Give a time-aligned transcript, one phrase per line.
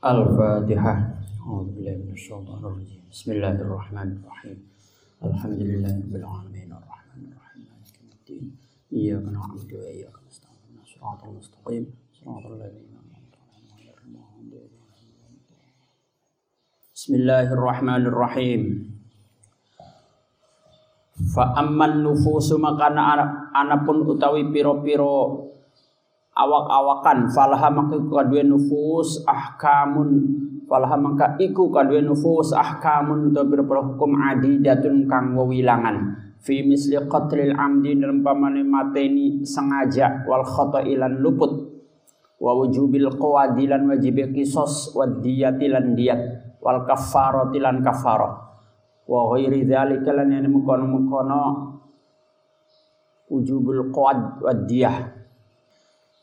[0.00, 1.12] Al-Fatihah.
[3.12, 4.56] Bismillahirrahmanirrahim.
[5.20, 8.56] Alhamdulillah rabbil alamin arrahmanir rahim maliki yaumiddin.
[8.88, 10.80] Iyyaka na'budu wa iyyaka nasta'in.
[10.88, 14.72] Shiratal mustaqim, shiratal ladzina an'amta 'alaihim
[16.96, 18.62] Bismillahirrahmanirrahim.
[21.36, 25.44] Fa amman nufusu maka ana pun utawi piro-piro
[26.34, 30.10] awak-awakan falaha maka kadue nufus ahkamun.
[30.70, 36.14] Falaha maka iku kadue nufus ahkamun utawi piro-piro hukum adidatun kang wewilangan.
[36.40, 40.46] Fi misli qatlil amdi dalam pamane mateni sengaja wal
[40.86, 41.52] ilan luput.
[42.40, 46.20] Wa wujubil qawadilan wajib kisos wa diyatilan diyat
[46.62, 48.48] wal kafaratilan kafarah.
[49.04, 51.42] Wa ghairi dzalika lan yang mengkono-mengkono
[53.28, 55.19] ujubul qad wa diyah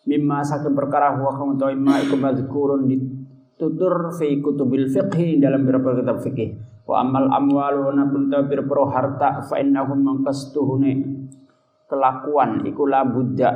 [0.07, 5.99] mimma saking perkara huwa kang utawi ma iku madzkurun ditutur fi kutubil fiqhi dalam beberapa
[5.99, 6.55] kitab fikih
[6.87, 11.19] wa amal amwalu na punta beberapa harta fa innahum mangkastuhune.
[11.87, 13.51] Kelakuan iku la buddha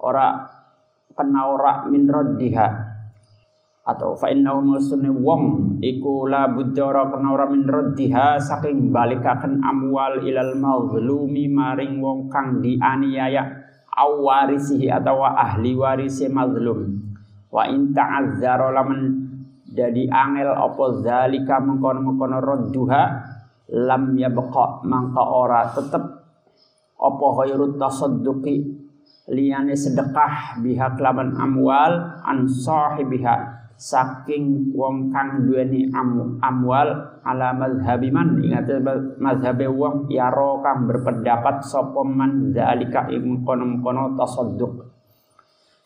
[0.00, 0.44] ora
[1.12, 2.68] kena ora min raddiha.
[3.88, 9.64] Atau fa innahu musune wong iku la budda ora kena ora min raddiha saking balikaken
[9.64, 13.57] amwal ilal mazlumi maring wong kang dianiaya
[13.98, 17.02] aw warisihi atau ahli warisi mazlum.
[17.50, 19.26] Wa in ta'azzara laman
[19.68, 23.02] jadi angel apa zalika mengkono-mengkono radduha
[23.68, 26.02] lam yabqa mangka ora tetep
[26.98, 28.64] apa khairut tasadduqi
[29.28, 38.10] liyane sedekah biha kelaban amwal an sahibiha saking wong kang duweni am, amwal ala mazhabi
[38.10, 38.42] man.
[38.42, 38.82] Ingat
[39.22, 44.82] mazhabe wong yaro kang berpendapat sapa man zalika ing kono-kono tasadduq.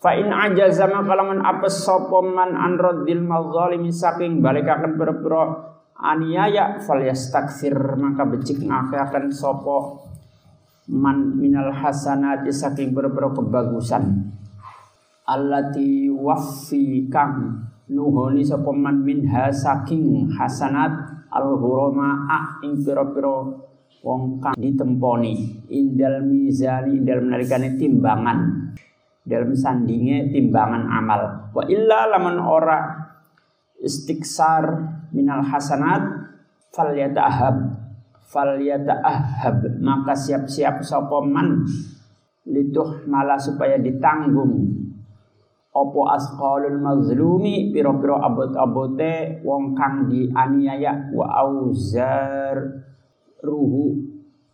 [0.01, 7.77] Fa in ajaza kalaman apes sapa man an raddil mazalimi saking balikaken pira-pira aniaya falyastaksir
[8.01, 10.03] maka becik ngakaken sapa
[10.91, 14.33] man minal hasanati saking pira-pira kebagusan.
[15.23, 20.93] Allati waffi kang nuhoni sapa man minha saking hasanat
[21.33, 22.29] al hurama
[22.63, 23.49] ing pira-pira
[24.03, 25.67] wong kang ditemponi.
[25.73, 28.39] Indal mizani dalam nalikane timbangan.
[29.23, 31.55] Dalam sandinge timbangan amal.
[31.55, 32.79] Wa illa laman ora
[33.79, 34.67] istiksar
[35.15, 36.03] minal hasanat
[36.75, 37.57] fal yata'ahab.
[38.27, 39.79] Fal yata'ahab.
[39.79, 41.63] Maka siap-siap sapa man
[42.43, 44.82] lituh malah supaya ditanggung
[45.73, 52.85] opo asqalul mazlumi piro-piro abot-abote wong kang dianiaya wa auzar
[53.41, 53.97] ruhu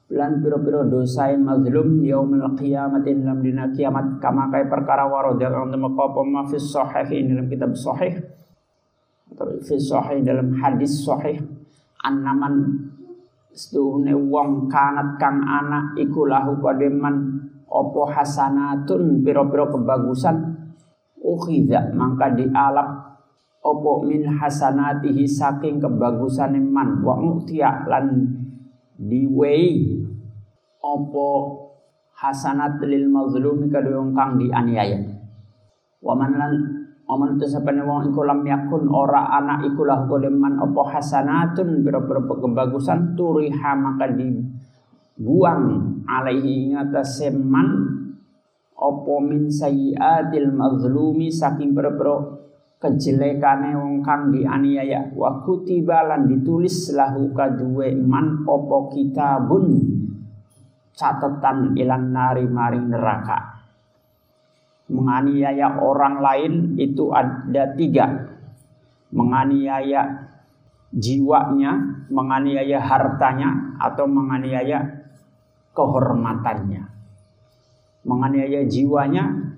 [0.08, 4.22] lan piro-piro dosa mazlum yaumil qiyamati dalam dina kiamat.
[4.22, 8.14] Kama kai perkara waroda kang temeka apa ma fi sahih dalam kitab sahih.
[9.34, 11.36] Atau fi sahih dalam hadis sahih.
[11.98, 12.88] Annaman
[13.52, 20.57] setuhune wong kanat kang anak iku lahu kademan opo hasanatun piro-piro kebagusan
[21.22, 23.20] ukhidha maka dialap
[23.62, 27.02] opo min hasanatihi saking kebagusan man.
[27.02, 28.26] Wa mu'tiya lan
[28.98, 30.02] diwei
[30.82, 31.28] opo
[32.18, 34.98] hasanat lil mazlumi kadhe wong kang dianiaya.
[35.98, 36.52] Wa man lan
[37.08, 42.28] Oman itu sapane wong iku lam yakun ora anak iku lah kodeman opo hasanatun biro-biro
[42.28, 45.64] kebagusan turiha maka dibuang
[46.04, 47.68] alaihi ngatas seman
[48.78, 52.38] opo min sayyiatil mazlumi saking boro
[52.78, 55.10] kejelekane wong kang dianiaya.
[55.12, 59.98] Wa kutiba lan ditulis lahu kaduwe man opo kitabun.
[60.94, 63.58] Catatan ilan nari maring neraka.
[64.88, 68.34] Menganiaya orang lain itu ada tiga.
[69.14, 70.26] Menganiaya
[70.88, 71.76] jiwanya
[72.08, 75.04] menganiaya hartanya atau menganiaya
[75.76, 76.97] kehormatannya
[78.08, 79.52] menganiaya jiwanya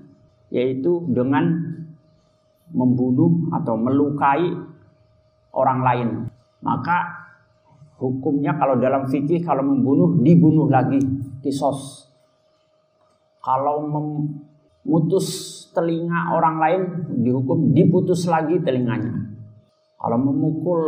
[0.51, 1.47] yaitu dengan
[2.75, 4.51] membunuh atau melukai
[5.55, 6.09] orang lain.
[6.61, 7.31] Maka
[8.03, 10.99] hukumnya kalau dalam fikih kalau membunuh dibunuh lagi
[11.41, 12.11] kisos.
[13.41, 15.27] Kalau memutus
[15.73, 16.81] telinga orang lain
[17.25, 19.17] dihukum diputus lagi telinganya.
[19.97, 20.81] Kalau memukul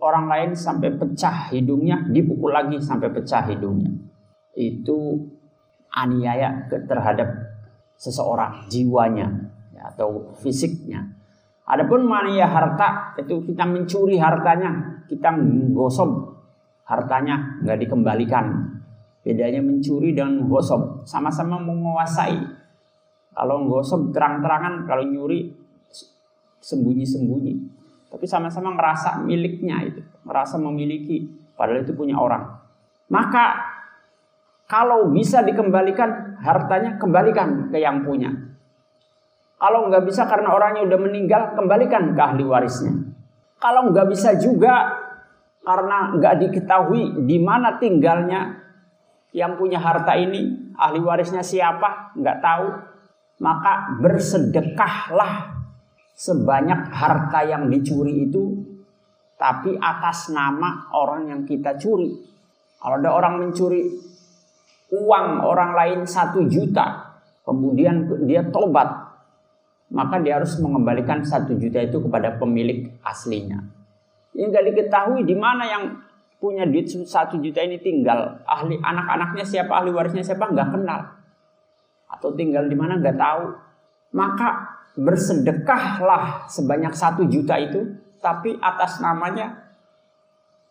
[0.00, 3.92] orang lain sampai pecah hidungnya dipukul lagi sampai pecah hidungnya.
[4.56, 5.30] Itu
[5.94, 7.28] aniaya terhadap
[8.00, 9.28] seseorang jiwanya
[9.74, 11.04] ya, atau fisiknya.
[11.70, 16.34] Adapun mania harta itu kita mencuri hartanya, kita menggosok
[16.88, 18.74] hartanya nggak dikembalikan.
[19.20, 22.40] Bedanya mencuri dan menggosok sama-sama menguasai.
[23.30, 25.54] Kalau menggosok terang-terangan, kalau nyuri
[26.58, 27.54] sembunyi-sembunyi.
[28.10, 32.42] Tapi sama-sama ngerasa miliknya itu, ngerasa memiliki, padahal itu punya orang.
[33.06, 33.69] Maka
[34.70, 38.30] kalau bisa dikembalikan hartanya, kembalikan ke yang punya.
[39.58, 42.94] Kalau nggak bisa karena orangnya udah meninggal, kembalikan ke ahli warisnya.
[43.58, 44.94] Kalau nggak bisa juga
[45.66, 48.62] karena nggak diketahui di mana tinggalnya
[49.34, 52.66] yang punya harta ini, ahli warisnya siapa, nggak tahu,
[53.42, 55.50] maka bersedekahlah
[56.14, 58.70] sebanyak harta yang dicuri itu
[59.34, 62.12] tapi atas nama orang yang kita curi.
[62.80, 63.88] Kalau ada orang mencuri
[64.90, 68.90] uang orang lain satu juta, kemudian dia tobat,
[69.90, 73.62] maka dia harus mengembalikan satu juta itu kepada pemilik aslinya.
[74.34, 75.84] Ini diketahui di mana yang
[76.38, 81.20] punya duit satu juta ini tinggal ahli anak-anaknya siapa ahli warisnya siapa nggak kenal
[82.08, 83.44] atau tinggal di mana nggak tahu
[84.10, 89.70] maka bersedekahlah sebanyak satu juta itu, tapi atas namanya,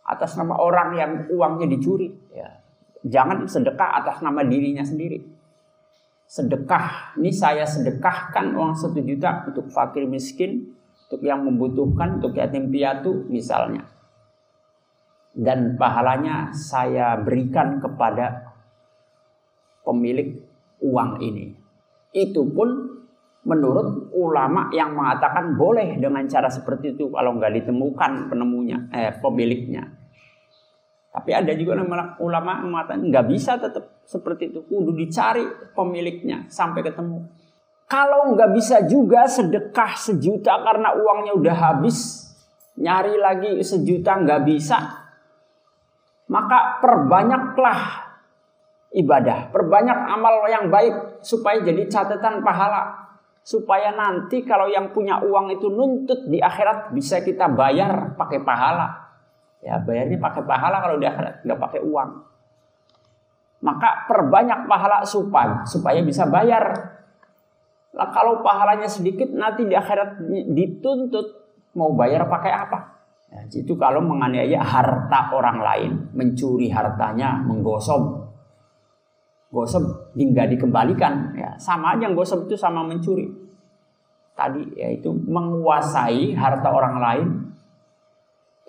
[0.03, 2.11] atas nama orang yang uangnya dicuri.
[2.35, 2.59] Ya.
[3.05, 5.23] Jangan sedekah atas nama dirinya sendiri.
[6.29, 10.75] Sedekah, ini saya sedekahkan uang satu juta untuk fakir miskin,
[11.07, 13.87] untuk yang membutuhkan, untuk yatim piatu misalnya.
[15.33, 18.53] Dan pahalanya saya berikan kepada
[19.81, 20.37] pemilik
[20.83, 21.55] uang ini.
[22.13, 22.99] Itu pun
[23.47, 29.98] menurut ulama yang mengatakan boleh dengan cara seperti itu kalau nggak ditemukan penemunya eh pemiliknya
[31.09, 31.79] tapi ada juga
[32.21, 34.61] ulama mengatakan nggak bisa tetap seperti itu.
[34.65, 37.25] Kudu dicari pemiliknya sampai ketemu.
[37.89, 42.29] Kalau nggak bisa juga sedekah sejuta karena uangnya udah habis
[42.77, 45.09] nyari lagi sejuta nggak bisa
[46.29, 48.05] maka perbanyaklah
[48.93, 53.09] ibadah perbanyak amal yang baik supaya jadi catatan pahala.
[53.39, 59.08] Supaya nanti kalau yang punya uang itu nuntut di akhirat bisa kita bayar pakai pahala.
[59.59, 62.09] Ya bayarnya pakai pahala kalau di akhirat nggak pakai uang.
[63.59, 66.95] Maka perbanyak pahala supaya supaya bisa bayar.
[67.89, 70.23] Nah, kalau pahalanya sedikit nanti di akhirat
[70.55, 71.27] dituntut
[71.75, 72.79] mau bayar pakai apa?
[73.29, 78.29] Ya, itu kalau menganiaya harta orang lain, mencuri hartanya, menggosok
[79.49, 83.25] gosip hingga dikembalikan ya sama aja gosip itu sama mencuri
[84.37, 87.27] tadi yaitu menguasai harta orang lain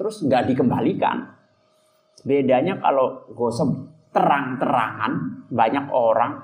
[0.00, 1.28] terus nggak dikembalikan.
[2.24, 3.68] Bedanya kalau gosip
[4.16, 6.40] terang-terangan banyak orang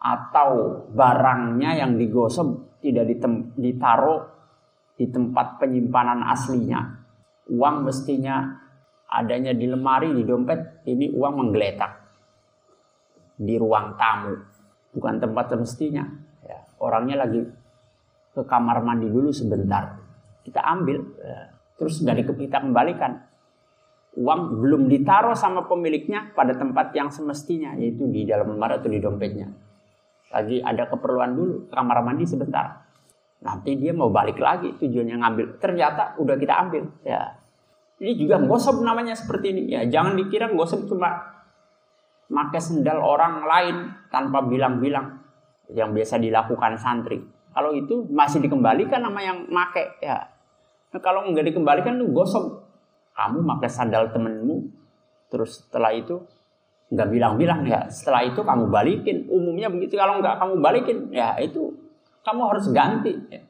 [0.00, 3.04] atau barangnya yang digosip tidak
[3.52, 4.24] ditaruh
[4.96, 7.04] di tempat penyimpanan aslinya.
[7.52, 8.64] Uang mestinya
[9.12, 11.92] adanya di lemari di dompet ini uang menggeletak
[13.36, 14.34] di ruang tamu,
[14.96, 16.04] bukan tempat semestinya.
[16.42, 17.44] Ya, orangnya lagi
[18.32, 20.00] ke kamar mandi dulu sebentar,
[20.44, 23.20] kita ambil, ya, terus dari kita kembalikan.
[24.16, 28.96] Uang belum ditaruh sama pemiliknya pada tempat yang semestinya, yaitu di dalam lemari atau di
[28.96, 29.52] dompetnya.
[30.32, 32.88] Lagi ada keperluan dulu, kamar mandi sebentar.
[33.44, 35.46] Nanti dia mau balik lagi tujuannya ngambil.
[35.60, 36.88] Ternyata udah kita ambil.
[37.04, 37.36] Ya,
[38.00, 39.62] ini juga gosip namanya seperti ini.
[39.76, 41.36] Ya, jangan dikira gosip cuma
[42.26, 43.76] pakai sendal orang lain
[44.08, 45.22] tanpa bilang-bilang
[45.72, 47.22] yang biasa dilakukan santri.
[47.56, 50.28] Kalau itu masih dikembalikan sama yang make ya.
[50.96, 52.44] Nah, kalau nggak dikembalikan tuh gosok.
[53.12, 54.64] Kamu pakai sandal temenmu,
[55.28, 56.24] terus setelah itu
[56.88, 57.84] nggak bilang-bilang ya.
[57.92, 59.28] Setelah itu kamu balikin.
[59.28, 60.00] Umumnya begitu.
[60.00, 61.68] Kalau nggak kamu balikin, ya itu
[62.24, 63.12] kamu harus ganti.
[63.28, 63.44] Ya.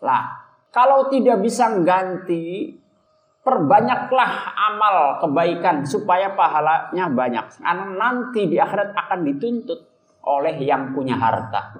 [0.00, 0.40] Lah,
[0.72, 2.72] kalau tidak bisa ganti,
[3.44, 7.60] perbanyaklah amal kebaikan supaya pahalanya banyak.
[7.60, 9.80] Karena nanti di akhirat akan dituntut
[10.24, 11.76] oleh yang punya harta.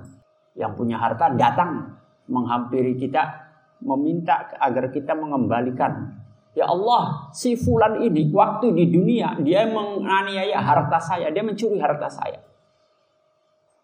[0.53, 3.46] Yang punya harta datang menghampiri kita
[3.83, 6.17] meminta agar kita mengembalikan.
[6.57, 12.09] Ya Allah, si fulan ini waktu di dunia dia menganiaya harta saya, dia mencuri harta
[12.09, 12.41] saya.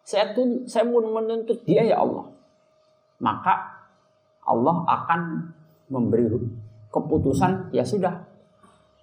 [0.03, 2.33] Saya tun, saya mau menuntut dia ya Allah.
[3.21, 3.55] Maka
[4.49, 5.21] Allah akan
[5.93, 6.33] memberi
[6.89, 8.25] keputusan ya sudah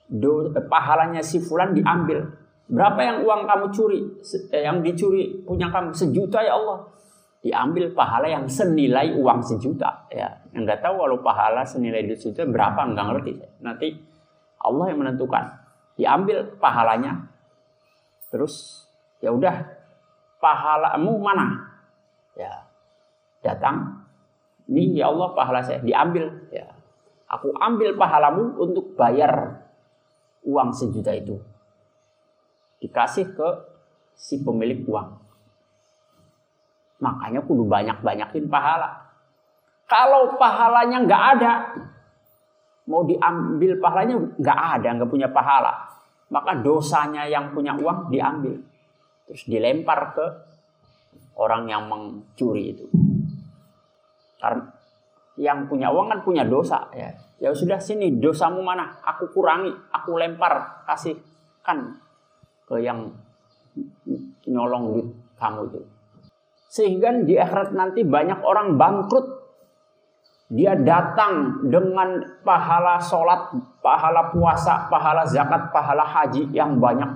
[0.09, 2.25] do, eh, pahalanya si fulan diambil
[2.69, 3.99] berapa yang uang kamu curi
[4.53, 6.85] eh, yang dicuri punya kamu sejuta ya Allah
[7.39, 10.27] diambil pahala yang senilai uang sejuta ya.
[10.51, 13.31] Nggak tahu kalau pahala senilai sejuta berapa nggak ngerti
[13.63, 13.87] nanti
[14.59, 15.45] Allah yang menentukan.
[15.99, 17.27] Diambil pahalanya
[18.31, 18.87] terus
[19.19, 19.67] ya udah
[20.39, 21.47] pahalamu mana?
[22.35, 22.67] Ya
[23.43, 24.07] datang
[24.67, 26.27] ini ya Allah pahala saya diambil.
[26.51, 26.79] Ya
[27.29, 29.61] Aku ambil pahalamu untuk bayar
[30.41, 31.37] uang sejuta itu.
[32.81, 33.49] Dikasih ke
[34.17, 35.28] si pemilik uang.
[36.99, 39.07] Makanya kudu banyak-banyakin pahala.
[39.89, 41.53] Kalau pahalanya nggak ada,
[42.85, 45.73] mau diambil pahalanya nggak ada, nggak punya pahala.
[46.29, 48.53] Maka dosanya yang punya uang diambil.
[49.25, 50.25] Terus dilempar ke
[51.39, 52.85] orang yang mencuri itu.
[54.37, 54.69] Karena
[55.39, 57.15] yang punya uang kan punya dosa ya.
[57.39, 58.99] Ya sudah sini dosamu mana?
[59.15, 61.95] Aku kurangi, aku lempar, kasihkan
[62.67, 63.07] ke yang
[64.43, 65.07] nyolong duit
[65.39, 65.81] kamu itu.
[66.69, 69.39] Sehingga di akhirat nanti banyak orang bangkrut
[70.49, 73.53] dia datang dengan pahala sholat,
[73.85, 77.09] pahala puasa, pahala zakat, pahala haji yang banyak.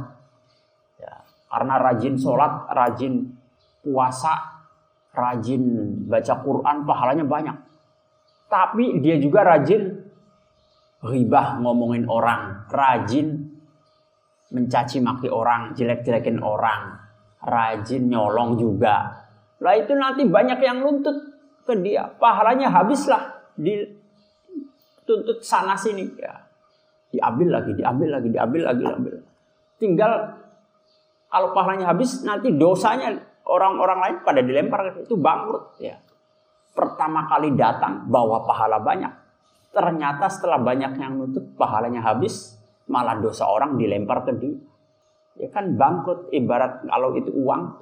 [1.02, 3.34] Ya, karena rajin sholat, rajin
[3.82, 4.38] puasa,
[5.18, 5.62] rajin
[6.06, 7.58] baca Quran, pahalanya banyak.
[8.54, 9.98] Tapi dia juga rajin
[11.02, 13.50] ribah ngomongin orang, rajin
[14.54, 17.02] mencaci maki orang, jelek-jelekin orang,
[17.42, 19.23] rajin nyolong juga.
[19.64, 21.16] Lah itu nanti banyak yang nuntut
[21.64, 22.12] ke dia.
[22.20, 26.04] Pahalanya habislah dituntut sana sini.
[26.20, 26.44] Ya.
[27.16, 29.16] Diambil lagi diambil lagi diambil lagi diambil.
[29.80, 30.12] Tinggal
[31.32, 33.16] kalau pahalanya habis nanti dosanya
[33.48, 35.80] orang-orang lain pada dilempar itu bangkrut.
[35.80, 36.04] Ya.
[36.76, 39.10] Pertama kali datang bawa pahala banyak.
[39.72, 42.60] Ternyata setelah banyak yang nutup pahalanya habis
[42.92, 44.60] malah dosa orang dilempar ke dia.
[45.40, 47.82] Ya kan bangkrut ibarat kalau itu uang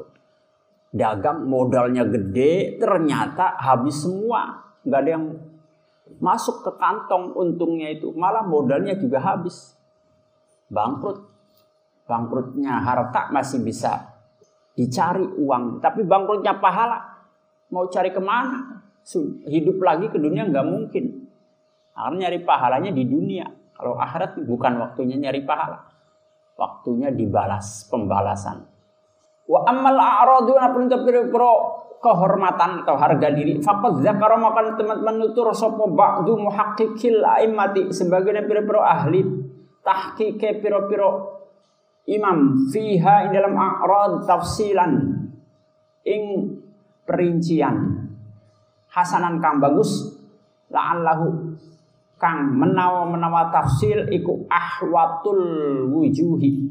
[0.92, 4.60] dagang modalnya gede ternyata habis semua.
[4.84, 5.26] Nggak ada yang
[6.20, 8.12] masuk ke kantong untungnya itu.
[8.12, 9.74] Malah modalnya juga habis.
[10.68, 11.32] Bangkrut.
[12.06, 14.20] Bangkrutnya harta masih bisa
[14.76, 15.80] dicari uang.
[15.80, 17.00] Tapi bangkrutnya pahala.
[17.72, 18.84] Mau cari ke mana?
[19.48, 21.24] Hidup lagi ke dunia nggak mungkin.
[21.96, 23.48] Karena nyari pahalanya di dunia.
[23.72, 25.88] Kalau akhirat bukan waktunya nyari pahala.
[26.60, 28.71] Waktunya dibalas pembalasan
[29.52, 30.88] Wa amal a'raduna pun
[31.28, 31.52] pro
[32.00, 33.60] kehormatan atau harga diri.
[33.60, 39.22] Faqad zakara makan teman-teman nutur sapa ba'du muhaqqiqil a'immati sebagian pira-pira ahli
[39.84, 41.10] tahqiq pira-pira
[42.10, 44.92] imam fiha ing dalam a'rad tafsilan
[46.08, 46.24] ing
[47.06, 48.08] perincian
[48.90, 50.18] hasanan kang bagus
[50.74, 51.54] la'allahu
[52.18, 56.70] kang menawa menawa tafsil iku ahwatul wujuhi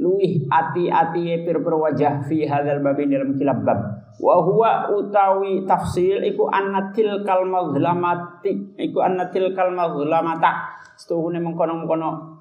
[0.00, 3.78] luih ati-ati pir-pir wajah fi hadzal bab dalam kilab bab.
[4.16, 10.80] Wa huwa utawi tafsil iku annatil kal mazlamati iku annatil kal mazlamata.
[10.96, 12.40] Setuhune mengkono-mengkono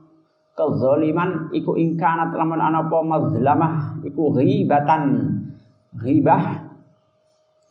[0.56, 5.04] kezaliman iku ingkanat lamun ana apa mazlamah iku ghibatan.
[6.00, 6.44] Ghibah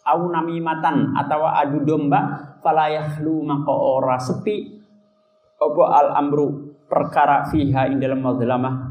[0.08, 2.20] au namimatan atau adu domba
[2.60, 4.76] fala yahlu maka ora sepi.
[5.58, 8.87] Apa al amru perkara fiha ing dalam mazlamah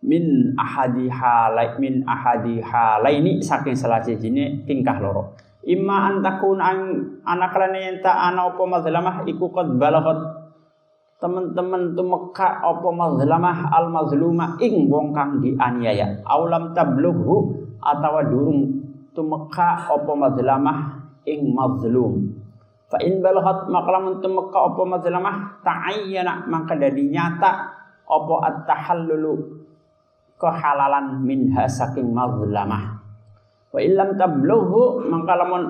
[0.00, 5.36] min ahadi halai min ahadi halaini saking salah sijine tingkah loro.
[5.60, 6.78] Imma antakun an
[7.20, 10.16] anak lane ta ana apa mazlamah iku qad balagat
[11.20, 16.24] teman-teman tumeka apa mazlamah al mazluma ing wong kang dianiaya.
[16.24, 18.72] Aulam tablughu atawa durung
[19.12, 20.78] tumeka apa mazlamah
[21.28, 22.40] ing mazlum.
[22.88, 27.52] Fa in balagat maqlamun tumeka apa mazlamah ta'ayyana maka dadi nyata
[28.08, 29.60] apa at-tahallulu
[30.40, 32.98] kehalalan minha saking mazlamah.
[33.70, 35.62] Wa illam tablughu mangka lamun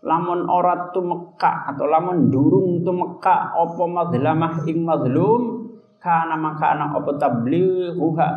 [0.00, 5.68] lamun ora tumeka atau lamun durung tumeka apa mazlamah ing mazlum
[6.00, 8.28] kana maka ana apa tablighuha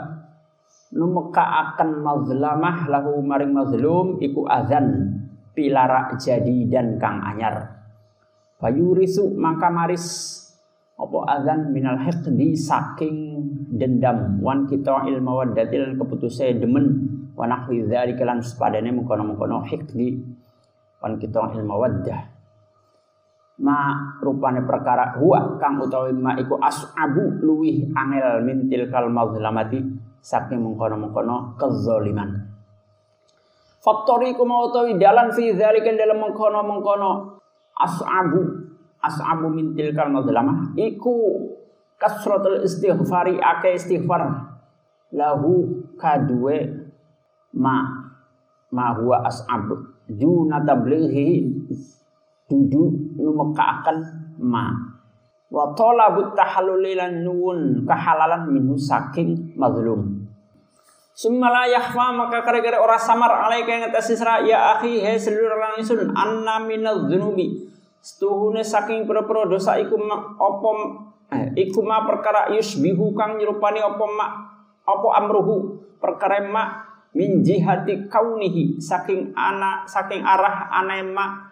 [0.92, 5.16] numeka akan mazlamah lahu maring mazlum iku azan
[5.56, 7.80] pilara jadi dan kang anyar.
[8.60, 10.40] Fayurisu maka maris
[10.94, 13.16] apa azan minal hiqdi saking
[13.74, 14.40] dendam.
[14.40, 17.10] Wan kita ilmu wadatil keputusnya demen.
[17.34, 20.22] Wa nahwi dzalika lan sepadane mengkono-mengkono hiqdi.
[21.02, 22.34] Wan kita ilmu wadah
[23.62, 29.78] ma rupane perkara huwa kang utawi ma iku asabu luwih angel min tilkal mazlamati
[30.24, 32.50] saking mengkono-mengkono kezaliman.
[33.84, 37.40] Faktori kuma utawi dalan fi dzalika dalam mengkono-mengkono
[37.78, 38.63] asabu
[39.04, 41.44] as'abu min tilkal mazlamah iku
[42.00, 44.52] kasratul istighfari ake istighfar.
[45.14, 46.90] Lahu kadue
[47.54, 47.86] ma
[48.74, 49.70] ma huwa as'ab
[50.10, 51.54] duna tablighi
[52.50, 53.98] dudu numekaaken
[54.42, 54.74] ma.
[55.54, 60.26] Wa talabut tahallulilan nuwun kehalalan minhu saking mazlum.
[61.14, 65.62] Summa la yakhfa maka kare-kare ora samar alaika yang atas isra ya akhi he seluruh
[65.62, 67.06] orang isun anna minadz
[68.04, 70.72] Setuhune saking pira-pira dosa iku apa
[71.32, 74.28] eh, iku ma perkara yusbihu kang nyerupani apa ma
[74.84, 75.80] apa amruhu.
[76.04, 76.84] Perkara ma
[77.16, 81.48] min jihati kaunihi saking ana saking arah ana ma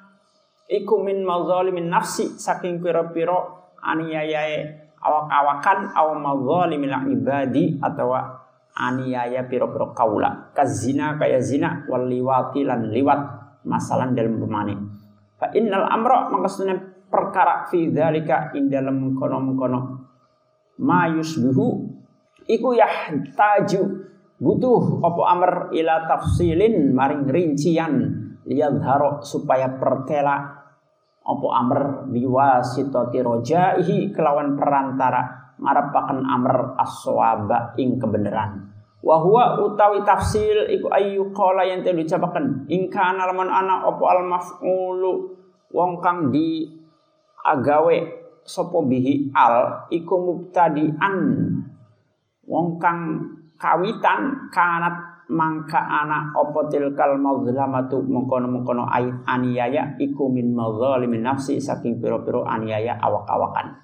[0.67, 3.47] iku min mazalimin nafsi saking pira-pira
[3.79, 8.11] aniaya awak-awakan aw madzalimil ibadi atau
[8.75, 10.51] aniaya piro-piro kaula.
[10.51, 15.00] Kazina kaya zina wal liwati lan liwat masalah dalam rumani
[15.41, 16.77] fa innal amra maksudnya
[17.09, 19.79] perkara fi dzalika ing dalam kono-kono
[20.85, 21.81] ma yusbihu
[22.45, 23.81] iku yahtaju
[24.37, 27.93] butuh apa amr ila tafsilin maring rincian
[28.45, 30.61] liyadharo supaya pertela
[31.21, 38.70] apa amr biwasitati rojaihi kelawan perantara ngarepaken amr aswaba ing kebenaran
[39.01, 44.03] wa huwa utawi tafsil iku ayu qala yang tadi diucapaken ing kana lamun ana apa
[44.05, 45.13] al maf'ulu
[45.73, 46.69] wong kang di
[47.41, 47.97] agawe
[48.45, 51.17] sapa bihi al iku mubtadi'an.
[52.45, 53.21] Wong kang
[53.55, 58.83] kawitan kanat mangka ana apa tilkal madzlamatu mengkono-mengkono
[59.23, 63.79] aniaya iku min madzalimin nafsi saking piro-piro aniaya awak-awakan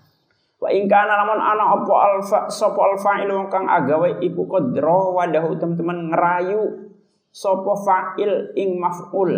[0.58, 5.54] Wa in kana lamun ana apa alfa sapa alfa'il wong kang agawe iku qadra wadahu
[5.54, 6.94] teman-teman ngerayu
[7.30, 9.34] sapa fa'il ing maf'ul.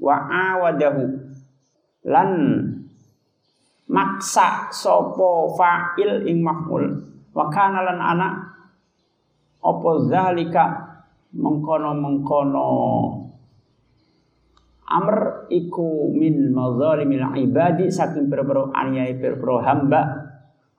[0.00, 1.04] Wa awadahu.
[2.08, 2.30] Lan
[3.92, 5.28] maksa sapa
[5.60, 6.84] fa'il ing maf'ul.
[7.36, 8.28] Wa kana lan ana
[9.60, 10.64] apa zalika
[11.36, 12.70] mengkono-mengkono
[14.86, 20.25] amr iku min mazalimil ibadi saking pira-pira aniaya pira hamba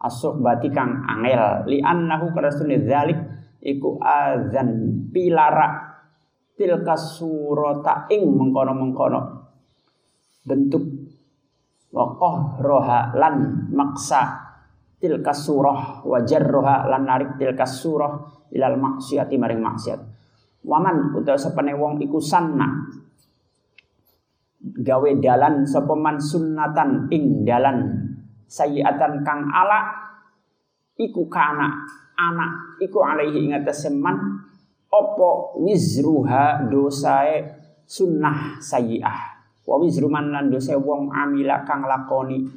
[0.02, 1.70] asuk bati kang angel.
[1.70, 3.20] Li annahu karasune dzalik
[3.62, 5.86] iku azan pilara.
[6.58, 9.22] Tilka surata ing mengkono-mengkono.
[10.42, 10.84] Bentuk
[11.94, 14.48] waqah roha lan maksa
[14.98, 18.18] tilka surah wajar roha lan narik tilka surah
[18.50, 20.00] ilal maksiati maring maksiat.
[20.66, 22.90] Waman utawa sepene wong iku sanna.
[24.58, 28.07] Gawe dalan sapa man sunnatan ing dalan
[28.48, 29.92] sayiatan kang ala
[30.98, 31.86] iku kana
[32.18, 34.42] anak iku alaihi ingat seman
[34.90, 37.46] opo wizruha dosae
[37.86, 42.48] sunnah sayiah wa wizruman lan dosa wong amila kang lakoni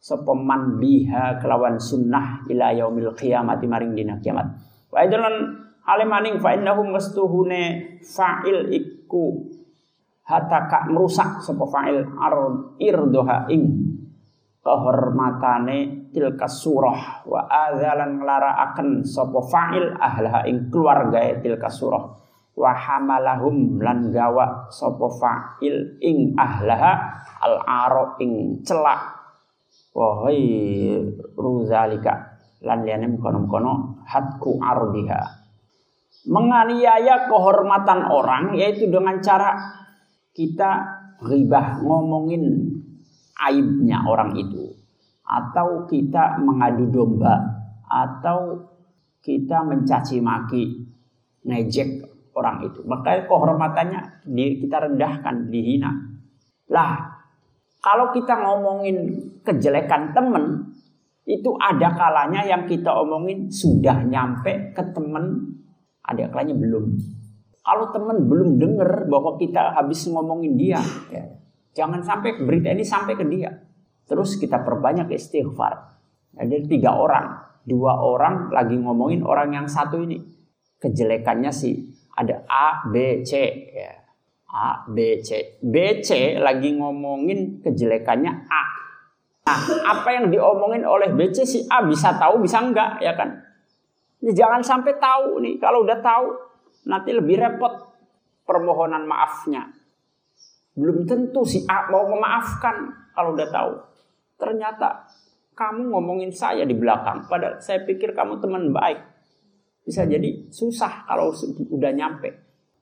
[0.00, 4.48] sapa man biha kelawan sunnah ila yaumil qiyamati maring dina kiamat.
[4.88, 9.44] Wa idlan alemaning fa innahum mastuhune fa'il iku
[10.24, 12.34] hataka merusak sapa fa'il ar
[12.80, 13.89] irdoha ing
[14.60, 17.24] kehormatane tilka surah.
[17.24, 22.04] Wa adzalan nglarakaken sapa fa'il ahlaha ing keluarga tilka surah.
[22.56, 26.92] Wa hamalahum lan gawa sapa fa'il ing ahlaha
[27.40, 29.16] al aro ing celak.
[29.96, 30.28] Wa
[31.34, 32.14] ruzalika
[32.60, 35.40] lan liyane kono-kono hatku ardiha.
[36.28, 39.56] Menganiaya kehormatan orang yaitu dengan cara
[40.36, 42.76] kita ribah ngomongin
[43.40, 44.76] aibnya orang itu.
[45.24, 47.38] Atau kita mengadu domba
[47.86, 48.66] atau
[49.22, 50.90] kita mencaci maki
[51.46, 52.02] ngejek
[52.34, 52.82] orang itu.
[52.84, 55.90] Maka kehormatannya kita rendahkan dihina.
[56.70, 57.20] Lah
[57.80, 58.96] kalau kita ngomongin
[59.40, 60.76] kejelekan temen
[61.24, 65.56] itu ada kalanya yang kita omongin sudah nyampe ke temen
[66.04, 66.98] ada kalanya belum.
[67.60, 70.80] Kalau temen belum dengar bahwa kita habis ngomongin dia
[71.12, 71.24] ya,
[71.74, 73.50] Jangan sampai berita ini sampai ke dia.
[74.06, 75.98] Terus kita perbanyak istighfar.
[76.34, 80.18] Jadi tiga orang, dua orang lagi ngomongin orang yang satu ini
[80.80, 83.32] kejelekannya sih ada A, B, C
[83.70, 83.92] ya.
[84.50, 85.62] A, B, C.
[85.62, 88.62] B, C lagi ngomongin kejelekannya A.
[89.46, 93.30] Nah, apa yang diomongin oleh B, C si A bisa tahu, bisa enggak, ya kan?
[94.20, 95.56] Ini jangan sampai tahu nih.
[95.62, 96.26] Kalau udah tahu,
[96.90, 97.72] nanti lebih repot
[98.42, 99.70] permohonan maafnya.
[100.80, 103.72] Belum tentu si A mau memaafkan kalau udah tahu.
[104.40, 105.04] Ternyata
[105.52, 107.28] kamu ngomongin saya di belakang.
[107.28, 109.04] Padahal saya pikir kamu teman baik.
[109.84, 111.36] Bisa jadi susah kalau
[111.68, 112.32] udah nyampe.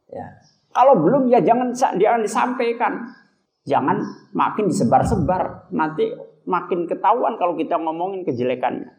[0.07, 0.27] Ya.
[0.71, 2.93] Kalau belum ya jangan jangan disampaikan.
[3.67, 3.99] Jangan
[4.31, 5.75] makin disebar-sebar.
[5.75, 6.15] Nanti
[6.47, 8.98] makin ketahuan kalau kita ngomongin kejelekannya.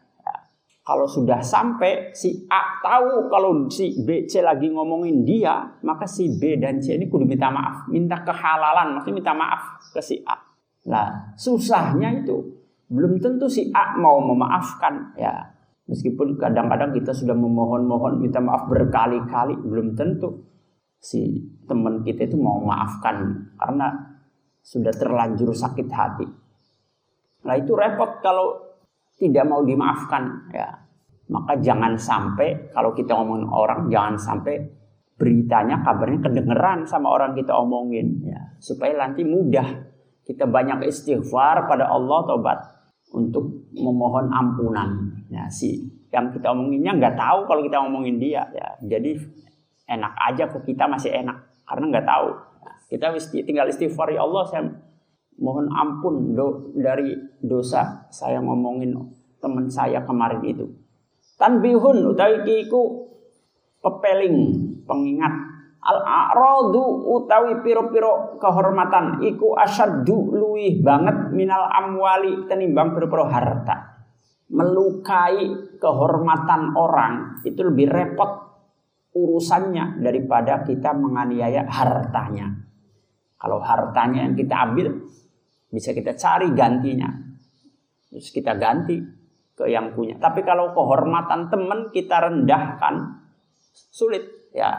[0.80, 6.40] Kalau sudah sampai si A tahu kalau si B, C lagi ngomongin dia, maka si
[6.40, 10.40] B dan C ini kudu minta maaf, minta kehalalan, maksudnya minta maaf ke si A.
[10.88, 15.52] Nah, susahnya itu belum tentu si A mau memaafkan ya.
[15.84, 20.48] Meskipun kadang-kadang kita sudah memohon-mohon minta maaf berkali-kali, belum tentu
[20.96, 24.16] si teman kita itu mau maafkan karena
[24.64, 26.26] sudah terlanjur sakit hati.
[27.44, 28.69] Nah itu repot kalau
[29.20, 30.72] tidak mau dimaafkan ya
[31.30, 34.56] maka jangan sampai kalau kita ngomongin orang jangan sampai
[35.20, 39.90] beritanya kabarnya kedengeran sama orang kita omongin ya supaya nanti mudah
[40.24, 42.58] kita banyak istighfar pada Allah tobat
[43.10, 45.10] untuk memohon ampunan.
[45.26, 48.78] Ya, si yang kita omonginnya nggak tahu kalau kita ngomongin dia ya.
[48.82, 49.18] Jadi
[49.90, 52.28] enak aja ke kita masih enak karena nggak tahu.
[52.90, 53.14] Kita
[53.46, 54.66] tinggal istighfar ya Allah saya
[55.40, 58.94] mohon ampun do, dari dosa saya ngomongin
[59.40, 60.68] teman saya kemarin itu.
[61.40, 63.08] Tanbihun utawi iku
[63.80, 64.36] pepeling
[64.84, 65.32] pengingat
[65.80, 73.96] al a'radu utawi piro-piro kehormatan iku asyaddu luwih banget minal amwali tenimbang piro-piro harta.
[74.52, 78.50] Melukai kehormatan orang itu lebih repot
[79.16, 82.60] urusannya daripada kita menganiaya hartanya.
[83.40, 85.00] Kalau hartanya yang kita ambil,
[85.70, 87.08] bisa kita cari gantinya.
[88.10, 88.98] Terus kita ganti
[89.54, 90.18] ke yang punya.
[90.18, 93.22] Tapi kalau kehormatan teman kita rendahkan,
[93.70, 94.74] sulit ya.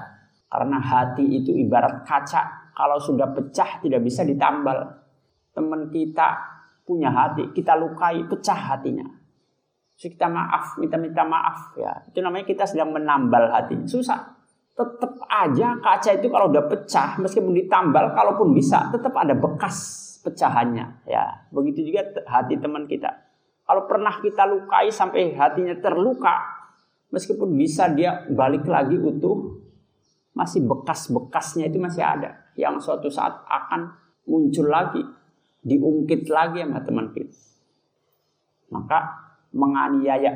[0.52, 2.76] Karena hati itu ibarat kaca.
[2.76, 4.84] Kalau sudah pecah tidak bisa ditambal.
[5.56, 6.36] Teman kita
[6.84, 9.08] punya hati, kita lukai, pecah hatinya.
[9.96, 12.04] Terus kita maaf, minta-minta maaf ya.
[12.12, 13.80] Itu namanya kita sedang menambal hati.
[13.88, 20.11] Susah tetap aja kaca itu kalau udah pecah meskipun ditambal kalaupun bisa tetap ada bekas
[20.22, 21.06] pecahannya.
[21.10, 23.10] Ya begitu juga hati teman kita.
[23.66, 26.62] Kalau pernah kita lukai sampai hatinya terluka
[27.12, 29.62] meskipun bisa dia balik lagi utuh
[30.32, 32.52] masih bekas-bekasnya itu masih ada.
[32.56, 33.96] Yang suatu saat akan
[34.28, 35.04] muncul lagi
[35.62, 37.36] diungkit lagi sama teman kita.
[38.72, 39.00] Maka
[39.52, 40.32] menganiaya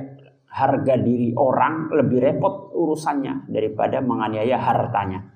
[0.56, 5.35] harga diri orang lebih repot urusannya daripada menganiaya hartanya.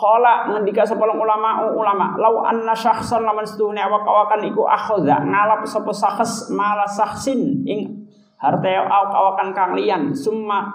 [0.00, 5.68] Kala ngendika sepuluh ulama ulama lau anna syakhsan laman setuhni awak awakan iku akhudha ngalap
[5.68, 8.08] sapa sakhs mala sakhsin ing
[8.40, 10.72] harta awak awakan kang liyan summa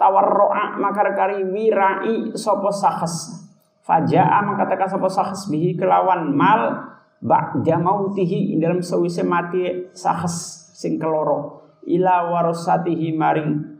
[0.00, 3.44] tawarro'a makar kari wirai sapa sakhs.
[3.84, 11.60] Faja'a mengatakan sapa sakhs bihi kelawan mal ba'da mautihi dalam sewise mati sakhs sing keloro.
[11.84, 13.72] Ila warasatihi maring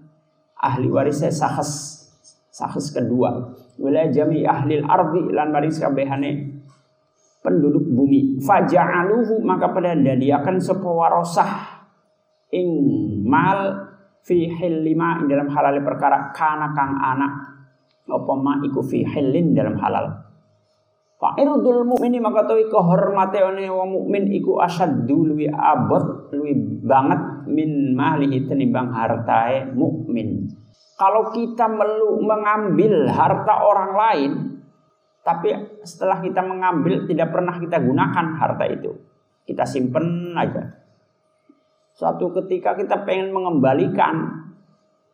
[0.62, 2.02] ahli warisnya sahas
[2.54, 6.30] sahas kedua wilayah jami ahli ardi lan maring sakabehane
[7.42, 8.38] penduduk bumi.
[8.38, 11.50] Faja'aluhu maka pada dadiakan sapa warasah
[12.54, 12.70] ing
[13.26, 13.90] mal
[14.22, 16.30] fi lima dalam halal perkara.
[16.30, 17.32] Kana kang anak
[18.06, 20.22] apa ma iku fi hilin dalam halal.
[21.22, 28.46] Fa'irdul mukmini maka tawi kehormatane wong mukmin iku asyaddu luwi abot luwi banget min mahlihi
[28.50, 30.50] tenimbang hartae mukmin.
[31.02, 34.32] Kalau kita melu mengambil harta orang lain
[35.26, 35.50] tapi
[35.82, 38.90] setelah kita mengambil tidak pernah kita gunakan harta itu.
[39.42, 40.78] Kita simpen aja.
[41.94, 44.46] Suatu ketika kita pengen mengembalikan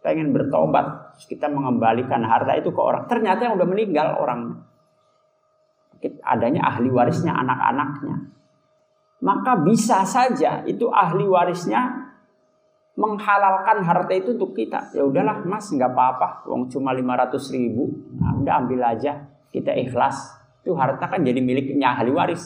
[0.04, 3.08] pengen bertobat, kita mengembalikan harta itu ke orang.
[3.08, 4.60] Ternyata yang udah meninggal orang
[6.24, 8.16] adanya ahli warisnya anak-anaknya.
[9.24, 12.07] Maka bisa saja itu ahli warisnya
[12.98, 14.90] menghalalkan harta itu untuk kita.
[14.90, 19.22] Ya udahlah mas nggak apa-apa, uang cuma 500 ribu, nah, udah ambil aja,
[19.54, 20.34] kita ikhlas.
[20.66, 22.42] Itu harta kan jadi miliknya ahli waris,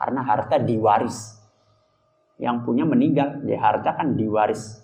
[0.00, 1.36] karena harta diwaris.
[2.40, 4.80] Yang punya meninggal, ya harta kan diwaris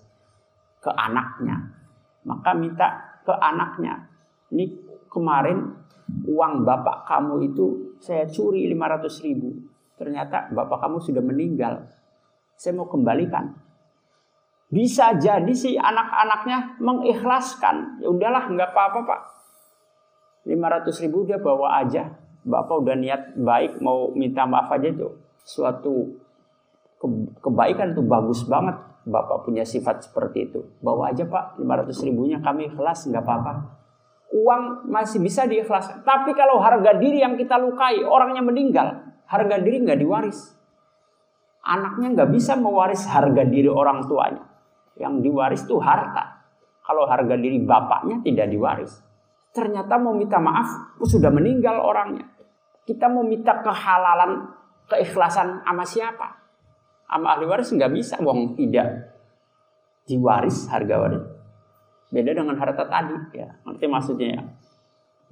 [0.84, 1.72] ke anaknya.
[2.28, 4.12] Maka minta ke anaknya.
[4.52, 4.64] Ini
[5.08, 5.64] kemarin
[6.28, 9.64] uang bapak kamu itu saya curi 500 ribu.
[9.96, 11.88] Ternyata bapak kamu sudah meninggal.
[12.52, 13.65] Saya mau kembalikan.
[14.66, 18.02] Bisa jadi si anak-anaknya mengikhlaskan.
[18.02, 19.20] Ya udahlah nggak apa-apa pak.
[20.46, 22.10] 500 ribu dia bawa aja.
[22.46, 25.10] Bapak udah niat baik mau minta maaf aja itu.
[25.42, 26.18] Suatu
[27.42, 28.78] kebaikan itu bagus banget.
[29.06, 30.60] Bapak punya sifat seperti itu.
[30.82, 33.76] Bawa aja pak 500 ribunya kami ikhlas nggak apa-apa
[34.36, 36.02] uang masih bisa diikhlaskan.
[36.02, 40.54] Tapi kalau harga diri yang kita lukai, orangnya meninggal, harga diri nggak diwaris.
[41.66, 44.45] Anaknya nggak bisa mewaris harga diri orang tuanya.
[44.96, 46.44] Yang diwaris itu harta.
[46.80, 48.92] Kalau harga diri bapaknya tidak diwaris.
[49.52, 52.28] Ternyata mau minta maaf, sudah meninggal orangnya.
[52.84, 54.46] Kita mau minta kehalalan,
[54.86, 56.28] keikhlasan sama siapa?
[57.08, 59.16] Sama ahli waris nggak bisa, wong tidak
[60.06, 61.24] diwaris harga waris.
[62.12, 63.50] Beda dengan harta tadi, ya.
[63.66, 64.42] Ngerti maksudnya ya?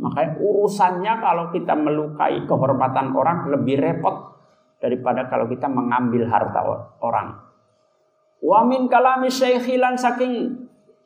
[0.03, 4.35] Makanya urusannya kalau kita melukai kehormatan orang lebih repot
[4.83, 6.61] daripada kalau kita mengambil harta
[6.98, 7.38] orang.
[8.44, 10.52] Wamin kalami syekhilan saking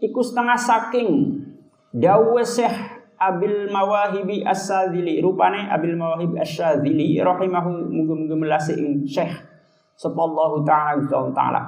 [0.02, 1.38] iku setengah saking
[1.94, 9.38] dawe syekh Abil Mawahibi As-Sadzili rupane Abil Mawahibi As-Sadzili rahimahu muga-muga melase ing syekh
[9.94, 11.62] sallallahu taala taala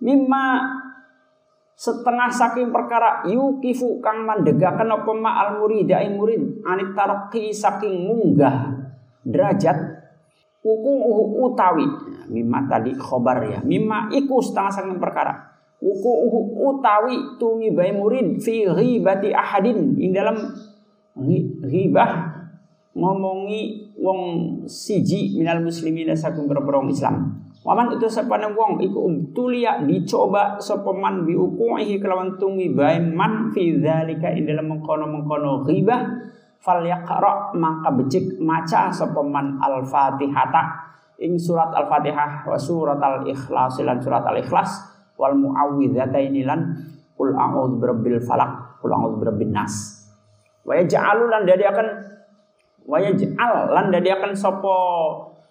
[0.00, 0.44] mimma
[1.76, 8.04] setengah saking perkara yukifu kang mandegaken apa ma al murida ing murid anit tarqi saking
[8.04, 8.80] munggah
[9.24, 9.99] derajat
[10.60, 10.92] Uku
[11.40, 11.88] utawi
[12.28, 13.60] mimma tadi khobar ya.
[13.64, 15.32] Mimma iku setengah saking perkara.
[15.80, 16.10] Uku
[16.60, 20.36] utawi tumi bayi murid fi ghibati ahadin ing dalam
[21.64, 22.36] ghibah
[22.92, 24.20] ngomongi wong
[24.68, 27.40] siji minal muslimin saking berperang Islam.
[27.60, 29.04] Waman itu sepana wong iku
[29.36, 36.00] tulia dicoba sopeman bi ukuhi kelawan tumi bayi man fi dzalika ing dalam mengkono-mengkono ghibah
[36.60, 43.00] fal yaqra maka becik maca sapa man al fatihata ing surat al fatihah wa surat
[43.00, 44.70] al ikhlas lan surat al ikhlas
[45.16, 46.76] wal muawwidzataini lan
[47.16, 50.00] qul a'udzu birabbil falaq qul a'udzu birabbin nas.
[50.64, 51.88] Wa yaj'alu lan akan
[52.88, 54.76] wa yaj'al lan akan sapa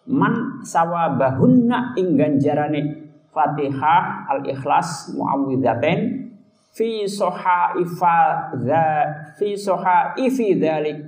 [0.10, 6.19] man sawabahunna ing ganjarane Fatihah, Al-Ikhlas, Muawwidzatain
[6.70, 8.16] fi soha ifa
[9.36, 10.62] fi soha ifi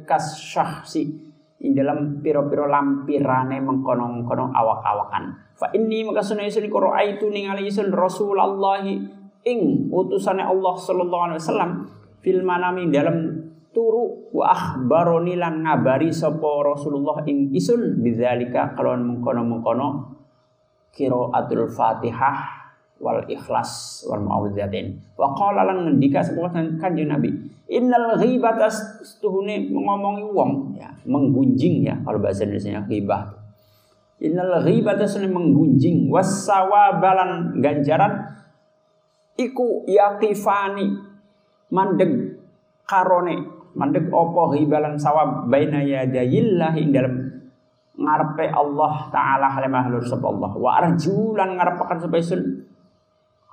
[0.05, 5.37] kas syahsi in dalam piro-piro lampirane mengkonong-konong awak-awakan.
[5.53, 8.81] Fa inni maka sunai isun ko itu ningali isun Rasulullah
[9.45, 9.59] ing
[9.93, 11.71] utusane Allah sallallahu alaihi wasallam
[12.17, 13.17] fil manami dalam
[13.69, 18.01] turu wa akhbaroni lan ngabari sapa Rasulullah ing isun.
[18.01, 20.17] Bidzalika kalon mengkono-mengkono
[20.97, 22.60] qiraatul Fatihah
[23.01, 25.01] wal ikhlas wal mau'izatin.
[25.17, 27.33] Wa qala lan ngendika sapa kanjeng Nabi,
[27.67, 28.69] innal ghibata
[29.17, 33.41] tuhune ngomongi wong ya, menggunjing ya kalau bahasa Indonesia ghibah.
[34.21, 38.29] Innal ghibata sunne menggunjing wasawabalan ganjaran
[39.33, 40.93] iku yaqifani
[41.73, 42.37] mandeg
[42.85, 47.13] karone mandeg opo hibalan sawab baina yadayillah ing dalam
[47.95, 52.17] ngarepe Allah taala halimah lur sapa Allah wa arjulan ngarepaken sapa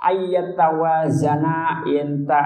[0.02, 2.40] ayat tawazana yenta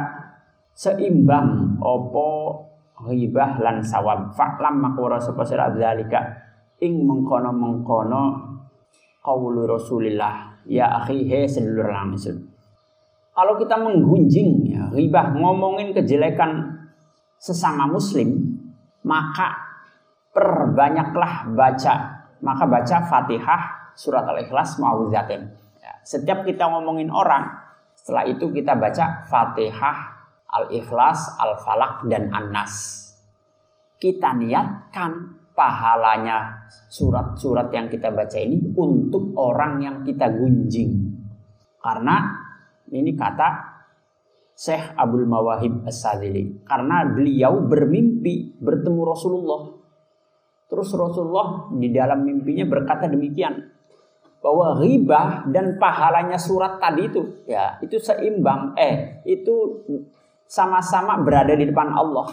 [0.73, 2.61] seimbang opo
[3.09, 4.33] ghibah lan sawab.
[4.33, 5.69] Faklam makura sapa sira
[6.83, 8.23] ing mengkono-mengkono
[9.21, 10.65] qaulu Rasulillah.
[10.67, 12.53] Ya akhi he sedulur langsung
[13.33, 16.85] kalau kita menggunjing ya, ghibah ngomongin kejelekan
[17.41, 18.61] sesama muslim
[19.09, 19.57] maka
[20.37, 21.95] perbanyaklah baca
[22.45, 23.63] maka baca Fatihah
[23.97, 25.49] surat Al-Ikhlas mau'izatin
[26.03, 27.47] setiap kita ngomongin orang,
[27.95, 29.99] setelah itu kita baca Fatihah,
[30.51, 32.75] Al-Ikhlas, Al-Falaq, dan An-Nas.
[33.97, 41.15] Kita niatkan pahalanya surat-surat yang kita baca ini untuk orang yang kita gunjing.
[41.79, 42.43] Karena
[42.91, 43.49] ini kata
[44.53, 46.67] Syekh Abdul Mawahib As-Sadili.
[46.67, 49.63] Karena beliau bermimpi bertemu Rasulullah.
[50.69, 53.72] Terus Rasulullah di dalam mimpinya berkata demikian
[54.43, 59.87] bahwa riba dan pahalanya surat tadi itu ya itu seimbang eh itu
[60.53, 62.29] sama-sama berada di depan Allah.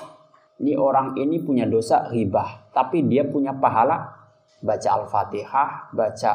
[0.60, 4.12] Ini orang ini punya dosa riba, tapi dia punya pahala
[4.60, 6.32] baca Al-Fatihah, baca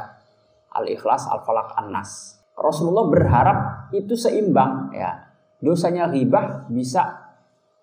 [0.81, 2.41] Al-Ikhlas, Al-Falaq, An-Nas.
[2.57, 3.59] Rasulullah berharap
[3.93, 5.29] itu seimbang ya.
[5.61, 7.35] Dosanya riba bisa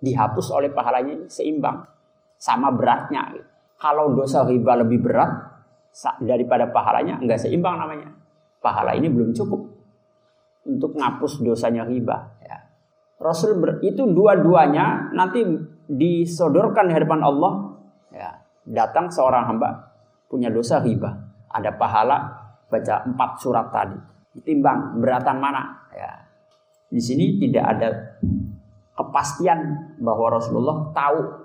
[0.01, 1.85] dihapus oleh pahalanya seimbang.
[2.41, 3.37] Sama beratnya.
[3.77, 5.29] Kalau dosa riba lebih berat,
[6.23, 8.09] daripada pahalanya enggak seimbang namanya.
[8.61, 9.61] Pahala ini belum cukup
[10.65, 12.17] untuk ngapus dosanya riba.
[12.45, 12.57] Ya.
[13.17, 15.41] Rasul ber, itu dua-duanya nanti
[15.89, 17.53] disodorkan di hadapan Allah.
[18.13, 18.29] Ya.
[18.61, 19.91] Datang seorang hamba
[20.29, 21.09] punya dosa riba,
[21.49, 22.17] ada pahala
[22.69, 23.97] baca empat surat tadi.
[24.37, 25.89] Ditimbang beratan mana?
[25.91, 26.29] Ya.
[26.87, 27.89] Di sini tidak ada
[28.95, 29.59] kepastian
[29.99, 31.40] bahwa Rasulullah tahu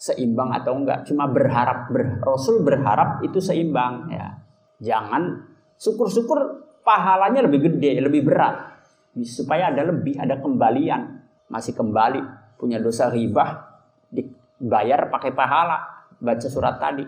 [0.00, 1.04] seimbang atau enggak.
[1.04, 4.40] Cuma berharap ber, Rasul berharap itu seimbang ya.
[4.80, 5.44] Jangan
[5.76, 8.80] syukur-syukur pahalanya lebih gede lebih berat.
[9.20, 11.20] Supaya ada lebih ada kembalian.
[11.52, 12.24] Masih kembali
[12.56, 13.60] punya dosa ribah
[14.08, 17.04] dibayar pakai pahala baca surat tadi.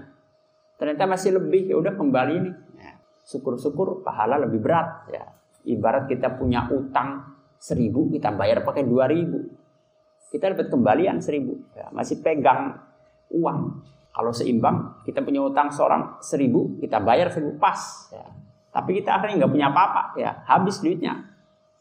[0.76, 2.54] Ternyata masih lebih ya udah kembali nih.
[2.76, 2.92] Ya,
[3.24, 5.24] syukur-syukur pahala lebih berat ya.
[5.64, 9.61] Ibarat kita punya utang seribu kita bayar pakai dua ribu
[10.32, 11.60] kita dapat kembalian seribu.
[11.76, 12.80] Ya, masih pegang
[13.28, 13.84] uang.
[14.12, 18.08] Kalau seimbang kita punya utang seorang seribu kita bayar seribu pas.
[18.12, 18.24] Ya.
[18.72, 20.16] tapi kita akhirnya nggak punya apa-apa.
[20.16, 21.28] Ya habis duitnya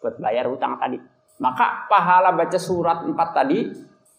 [0.03, 0.99] buat bayar utang tadi.
[1.39, 3.71] Maka pahala baca surat empat tadi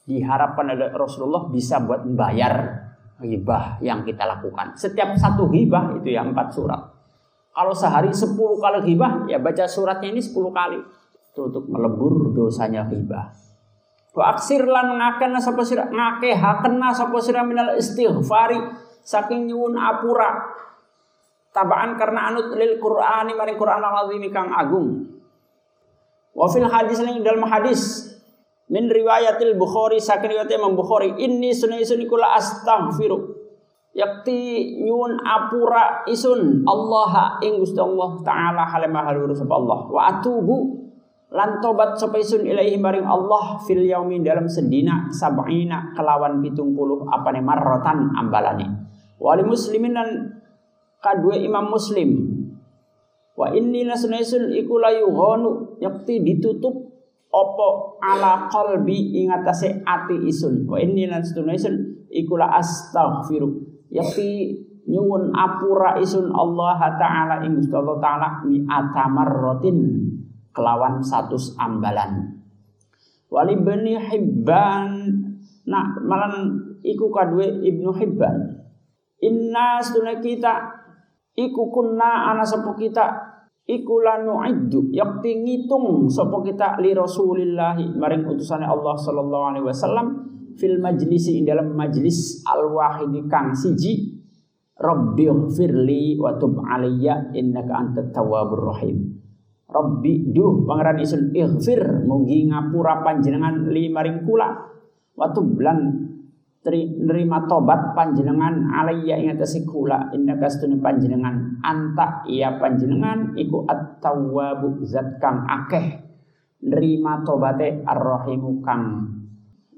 [0.08, 2.88] diharapkan oleh Rasulullah bisa buat membayar
[3.20, 4.72] hibah yang kita lakukan.
[4.76, 6.80] Setiap satu hibah itu ya empat surat.
[7.52, 10.80] Kalau sehari sepuluh kali hibah ya baca suratnya ini sepuluh kali.
[11.32, 13.51] Itu untuk melebur dosanya hibah
[14.12, 18.60] Wa lan ngakena sapa sira ngake hakena sapa sira minal istighfari
[19.00, 20.52] saking nyuwun apura.
[21.52, 25.04] Tabaan karena anut lil Qur'ani maring Qur'an al-azim kang agung.
[26.32, 28.12] Wa fil hadis ning dalam hadis
[28.72, 33.40] min riwayatil Bukhari saking riwayat Imam Bukhari inni sunai kula astaghfiru.
[33.92, 36.64] Yakti nyun apura isun.
[36.64, 39.88] Allah ing Gusti Allah taala halema halur sapa Allah.
[39.88, 40.81] Wa atubu
[41.32, 47.40] lan tobat isun ilaihi maring Allah fil yaumi dalam sedina sab'ina kelawan pitung puluh apane
[47.40, 48.68] marrotan ambalane.
[49.16, 50.08] Wali muslimin dan
[51.00, 52.28] kadua imam muslim.
[53.32, 56.92] Wa inni lasunaisun iku layu ghonu yakti ditutup
[57.32, 60.68] opo ala qalbi ingatase ati isun.
[60.68, 64.52] Wa inni lasunaisun iku la astaghfiru yakti
[64.84, 69.78] nyuwun apura isun Allah taala ing Allah taala mi atamarrotin
[70.52, 72.40] kelawan satu ambalan.
[73.32, 74.88] Wali bani hibban
[75.64, 78.60] nah malan iku kadue ibnu hibban.
[79.22, 80.82] Inna sunna kita
[81.36, 83.32] iku kunna ana sapa kita
[83.64, 90.06] iku lanu iddu yakti ngitung sapa kita li rasulillahi maring utusane Allah sallallahu alaihi wasallam
[90.58, 94.20] fil majlisi dalam majlis al wahidi kang siji
[94.82, 99.14] Rabbi firli wa tub alayya innaka antat tawwabur rahim
[99.68, 102.04] Rabbi duh pangeran isun ighfir.
[102.04, 104.48] Mugi ngapura panjenengan limaring kula
[105.12, 106.08] wa tub lan
[106.70, 110.14] nerima tobat panjenengan alayya ing atase kula.
[110.14, 111.58] Innaka astune panjenengan.
[111.62, 113.34] Anta iya panjenengan.
[113.34, 115.98] Iku at-tawwabu zat kang akeh.
[116.62, 119.10] Nerima tobate ar-rahimu kang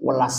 [0.05, 0.37] welas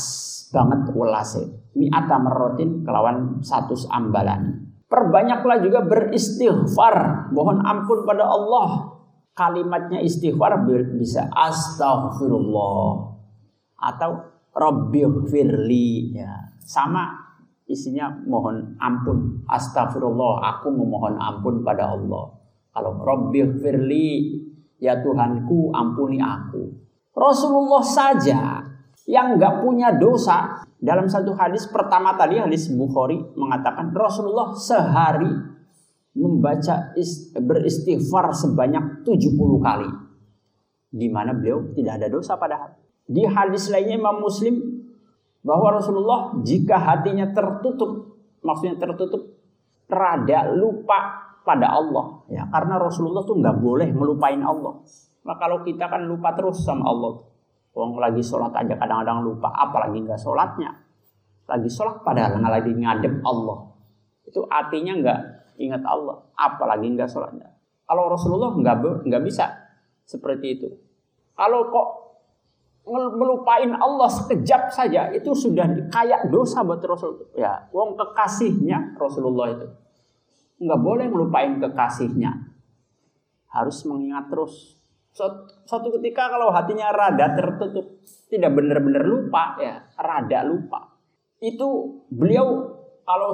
[0.54, 1.44] banget welase.
[1.74, 4.70] Mi'ata merotin kelawan satu ambalan.
[4.86, 7.28] Perbanyaklah juga beristighfar.
[7.34, 8.95] Mohon ampun pada Allah
[9.36, 10.64] kalimatnya istighfar
[10.96, 13.20] bisa astaghfirullah
[13.76, 14.12] atau
[14.56, 16.56] rabbighfirli ya.
[16.64, 17.14] Sama
[17.70, 19.46] isinya mohon ampun.
[19.46, 22.34] Astagfirullah aku memohon ampun pada Allah.
[22.74, 24.08] Kalau rabbighfirli
[24.80, 26.74] ya Tuhanku ampuni aku.
[27.16, 28.64] Rasulullah saja
[29.06, 35.55] yang nggak punya dosa dalam satu hadis pertama tadi hadis Bukhari mengatakan Rasulullah sehari
[36.16, 36.96] membaca
[37.36, 39.90] beristighfar sebanyak 70 kali.
[40.96, 42.72] Di mana beliau tidak ada dosa padahal.
[43.06, 44.56] Di hadis lainnya Imam Muslim
[45.46, 49.36] bahwa Rasulullah jika hatinya tertutup maksudnya tertutup
[49.86, 52.26] terada lupa pada Allah.
[52.32, 54.82] Ya karena Rasulullah tuh nggak boleh melupain Allah.
[55.28, 57.22] Nah kalau kita kan lupa terus sama Allah.
[57.76, 60.72] Wong lagi sholat aja kadang-kadang lupa, apalagi nggak sholatnya.
[61.44, 63.68] Lagi sholat padahal nggak lagi ngadep Allah.
[64.24, 65.20] Itu artinya nggak
[65.60, 67.52] ingat Allah, apalagi nggak sholatnya.
[67.86, 69.46] Kalau Rasulullah nggak nggak bisa
[70.06, 70.70] seperti itu.
[71.36, 71.88] Kalau kok
[72.92, 77.34] melupain Allah sekejap saja itu sudah kayak dosa buat Rasul.
[77.34, 79.68] Ya, wong kekasihnya Rasulullah itu
[80.62, 82.32] nggak boleh melupain kekasihnya.
[83.52, 84.76] Harus mengingat terus
[85.16, 90.92] Suatu ketika kalau hatinya rada tertutup, tidak benar-benar lupa ya, rada lupa.
[91.40, 92.76] Itu beliau
[93.08, 93.32] kalau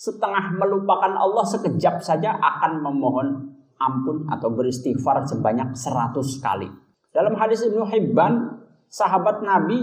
[0.00, 3.28] setengah melupakan Allah sekejap saja akan memohon
[3.76, 6.72] ampun atau beristighfar sebanyak 100 kali.
[7.12, 9.76] Dalam hadis Ibnu Hibban, sahabat Nabi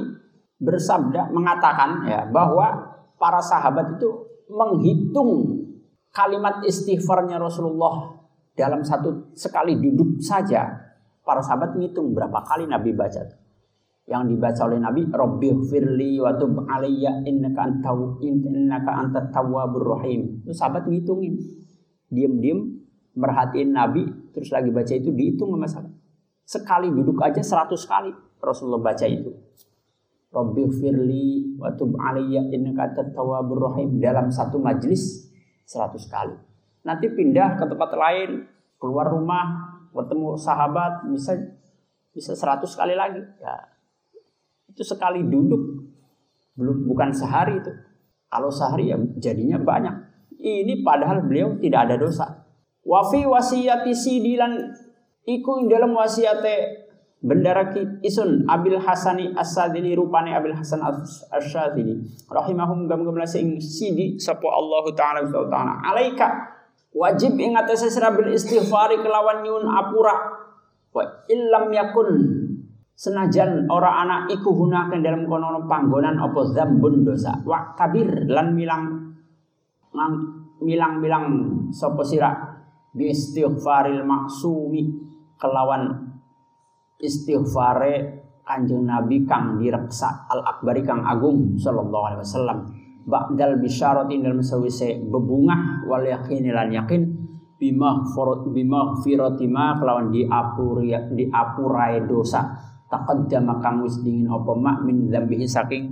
[0.57, 4.09] bersabda mengatakan ya bahwa para sahabat itu
[4.49, 5.61] menghitung
[6.09, 8.17] kalimat istighfarnya Rasulullah
[8.57, 10.65] dalam satu sekali duduk saja
[11.21, 13.21] para sahabat ngitung berapa kali Nabi baca.
[14.07, 20.47] Yang dibaca oleh Nabi, Rabbi firli wa tub alayya innaka antau innaka antat tawwabur rahim.
[20.47, 21.35] Itu sahabat ngitungin.
[22.07, 22.71] Diam-diam
[23.19, 25.93] merhatiin Nabi terus lagi baca itu dihitung sama sahabat.
[26.47, 29.35] Sekali duduk aja seratus kali Rasulullah baca itu.
[30.31, 35.27] Rabbi firli wa tub alayya innaka antat tawwabur rahim dalam satu majlis
[35.67, 36.35] seratus kali.
[36.87, 38.47] Nanti pindah ke tempat lain,
[38.79, 41.35] keluar rumah, bertemu sahabat bisa
[42.13, 43.76] bisa seratus kali lagi ya
[44.77, 45.89] itu sekali duduk.
[46.53, 47.73] Belum bukan sehari itu.
[48.29, 50.05] Kalau sehari ya jadinya banyak.
[50.37, 52.45] Ini padahal beliau tidak ada dosa.
[52.85, 54.53] Wafi wasiyati sidilan.
[55.25, 56.85] Iku dalam wasiate
[57.17, 57.73] bendara
[58.05, 60.79] isun Abil Hasani As-Sadili rupane Abil Hasan
[61.33, 65.81] As-Sadili rahimahum gam-gam sing sidi sapa Allah taala taala.
[65.83, 66.53] Alaika
[66.93, 70.15] wajib ing atase sira bil istighfari kelawan nyun apura.
[70.93, 72.07] Wa illam yakun
[72.97, 77.37] senajan ora ana iku hunaken dalam kono panggonan apa zambun dosa.
[77.45, 78.83] Wa kabir lan milang
[80.65, 81.25] milang-milang
[81.69, 82.33] sapa sira?
[82.97, 84.89] Bi istighfaril maksumi
[85.37, 86.09] kelawan
[86.97, 92.59] istighfare Kanjeng Nabi kang direksa al akbari kang agung sallallahu alaihi wasallam.
[93.03, 97.01] Ba'dal bisyaratin dalam sawise bebungah wal yakin lan yakin
[97.59, 102.55] bima forot bima firotima kelawan di apuri di apurai dosa
[102.87, 105.85] taqaddama kang wis dingin apa mak min dzambihi saking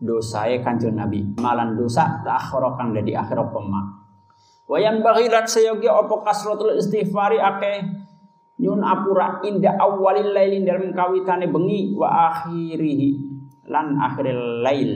[0.00, 1.24] dosa kanjeng Nabi.
[1.40, 4.04] Malan dosa tak kang dari akhir pema
[4.64, 7.84] wayan bagilan sayogi opo kasrotul istighfari ake
[8.60, 13.08] nyun apura inda awalil lailin dalam kawitane bengi wa akhirihi
[13.68, 14.92] lan akhiril lail.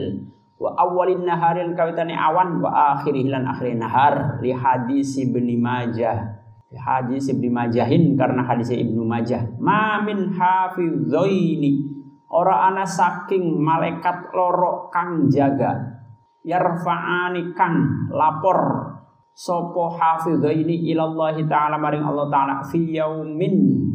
[0.59, 6.38] Wa awalin naharin kawitane awan wa akhirihi lan akhirin nahar li hadis ibni majah
[6.77, 9.41] hadis ibni majahin karena hadis ibnu majah.
[9.57, 11.89] Ma min hafidzaini
[12.29, 15.97] ora ana saking malaikat loro kang jaga.
[16.45, 18.85] Yarfa'ani kang lapor.
[19.33, 23.87] Sopo hafidhaini ilallahi ta'ala maring Allah ta'ala fi yaumin.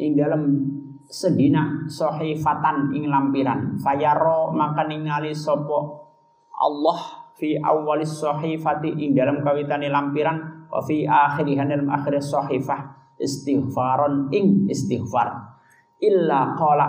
[0.00, 0.42] Ing dalam
[1.06, 3.78] sedina sahifatan ing lampiran.
[3.78, 6.10] Fayaro maka ningali sopo
[6.60, 14.32] Allah fi awalis sahifati ing dalam kawitane lampiran wa fi akhirihan dalam akhir sahifah istighfaron
[14.32, 15.60] ing istighfar.
[16.00, 16.86] Illa qala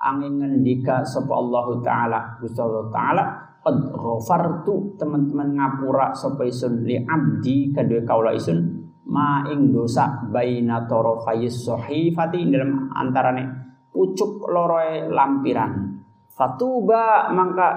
[0.00, 3.24] angin ngendika sapa Allah taala Gusti Allah taala
[3.60, 10.86] qad ghafartu teman-teman ngapura sapa isun li abdi kedua kaula isun ma ing dosa baina
[10.88, 13.44] tarafayis sahifati dalam antarane
[13.92, 16.00] pucuk loroe lampiran.
[16.36, 17.68] Fatuba mangka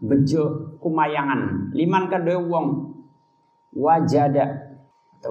[0.00, 1.72] bejo kumayangan.
[1.76, 2.66] Liman kedua wong
[3.76, 4.65] wajada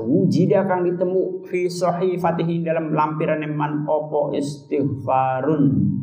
[0.01, 5.93] wujida kang ditemu fi sahifatihi dalam lampiran man opo istighfarun.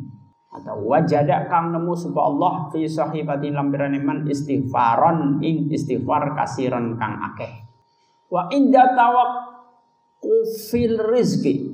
[0.52, 7.16] Atau wajada kang nemu supaya Allah fi sahifati lampiran iman istighfaron ing istighfar kasiran kang
[7.32, 7.64] akeh.
[8.28, 11.72] Wa inda tawaqqufil rizki.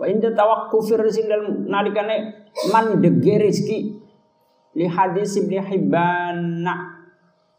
[0.00, 4.00] Wa inda tawaqqufil rizki dalam nalikane man dege rizki.
[4.72, 6.64] Li hadis ibnu hibban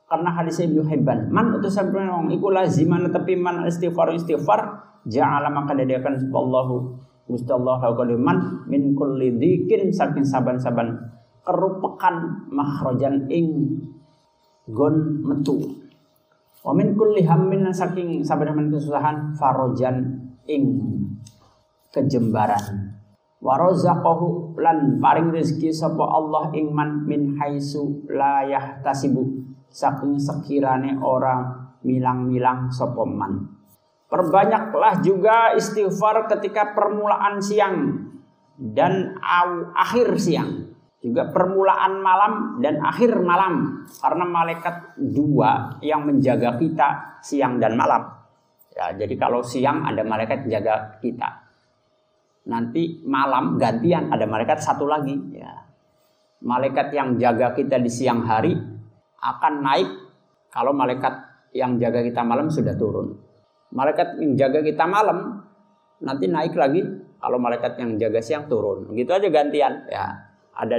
[0.09, 4.59] karena hadis ibnu hibban man utus sampeyan wong iku laziman tapi man istighfar istighfar
[5.05, 6.97] ja'ala maka dadiakan Allahu
[7.29, 7.77] Gusti Allah
[8.17, 10.97] man min kulli dzikin saking saban-saban
[11.45, 13.77] kerupekan mahrojan ing
[14.65, 15.61] gon metu.
[16.65, 20.81] Wa min kulli hammin saking saban-saban kesusahan farojan ing
[21.93, 22.97] kejembaran.
[23.39, 29.21] Wa razaqahu lan paring rezeki sapa Allah ing man min haitsu la yahtasibu
[29.69, 33.55] saking sekirane ora milang-milang sapa man.
[34.09, 38.09] Perbanyaklah juga istighfar ketika permulaan siang
[38.57, 39.15] dan
[39.71, 40.73] akhir siang.
[40.99, 43.85] Juga permulaan malam dan akhir malam.
[43.87, 48.03] Karena malaikat dua yang menjaga kita siang dan malam.
[48.75, 51.47] Ya, jadi kalau siang ada malaikat jaga kita.
[52.49, 55.15] Nanti malam gantian ada malaikat satu lagi.
[55.37, 55.69] Ya.
[56.43, 58.57] Malaikat yang jaga kita di siang hari
[59.19, 59.89] akan naik
[60.49, 61.13] kalau malaikat
[61.53, 63.15] yang jaga kita malam sudah turun.
[63.69, 65.45] Malaikat yang jaga kita malam
[66.01, 66.81] nanti naik lagi
[67.19, 68.89] kalau malaikat yang jaga siang turun.
[68.95, 70.05] Gitu aja gantian ya.
[70.55, 70.77] Ada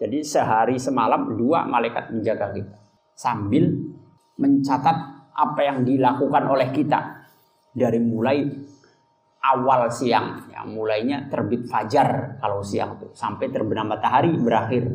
[0.00, 2.76] jadi sehari semalam dua malaikat menjaga kita
[3.12, 3.68] sambil
[4.40, 4.96] mencatat
[5.36, 7.28] apa yang dilakukan oleh kita
[7.76, 8.48] dari mulai
[9.44, 14.88] awal siang yang mulainya terbit fajar kalau siang tuh sampai terbenam matahari berakhir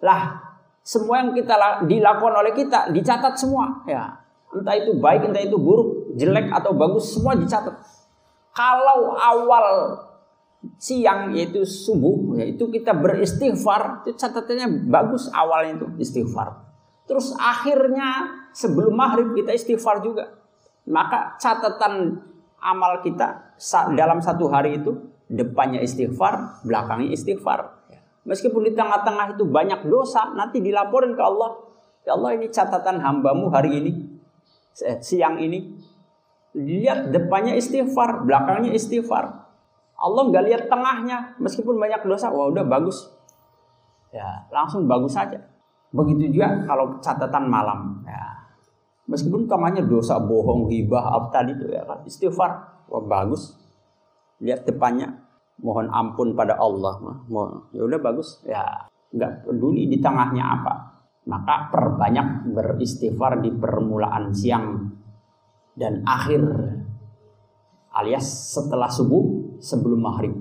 [0.00, 0.47] lah
[0.88, 6.16] semua yang kita dilakukan oleh kita dicatat semua ya entah itu baik entah itu buruk
[6.16, 7.76] jelek atau bagus semua dicatat.
[8.56, 9.66] Kalau awal
[10.80, 16.66] siang yaitu subuh yaitu kita beristighfar itu catatannya bagus awalnya itu istighfar.
[17.06, 20.34] Terus akhirnya sebelum maghrib kita istighfar juga.
[20.88, 22.16] Maka catatan
[22.58, 23.54] amal kita
[23.92, 24.96] dalam satu hari itu
[25.28, 27.76] depannya istighfar, belakangnya istighfar.
[28.28, 31.56] Meskipun di tengah-tengah itu banyak dosa, nanti dilaporin ke Allah.
[32.04, 33.92] Ya Allah ini catatan hambamu hari ini,
[34.84, 35.72] eh, siang ini
[36.52, 39.48] lihat depannya istighfar, belakangnya istighfar.
[39.98, 43.08] Allah nggak lihat tengahnya, meskipun banyak dosa, wah udah bagus.
[44.12, 45.40] Ya, langsung bagus saja.
[45.88, 48.04] Begitu juga kalau catatan malam.
[48.04, 48.44] Ya.
[49.08, 52.50] Meskipun tengahnya dosa bohong, hibah, apa tadi itu ya kan, istighfar,
[52.92, 53.56] wah bagus.
[54.38, 55.27] Lihat depannya,
[55.62, 56.98] mohon ampun pada Allah.
[57.74, 58.62] Ya udah bagus, ya
[59.14, 60.74] nggak peduli di tengahnya apa.
[61.28, 64.96] Maka perbanyak beristighfar di permulaan siang
[65.78, 66.42] dan akhir
[67.94, 70.34] alias setelah subuh sebelum maghrib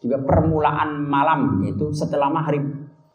[0.00, 2.64] juga permulaan malam yaitu setelah maghrib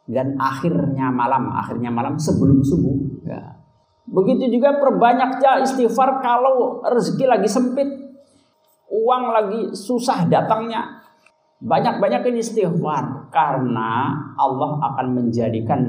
[0.06, 3.58] dan akhirnya malam akhirnya malam sebelum subuh ya.
[4.06, 7.90] begitu juga perbanyaknya istighfar kalau rezeki lagi sempit
[8.86, 11.02] uang lagi susah datangnya
[11.62, 15.82] banyak-banyak ini istighfar karena Allah akan menjadikan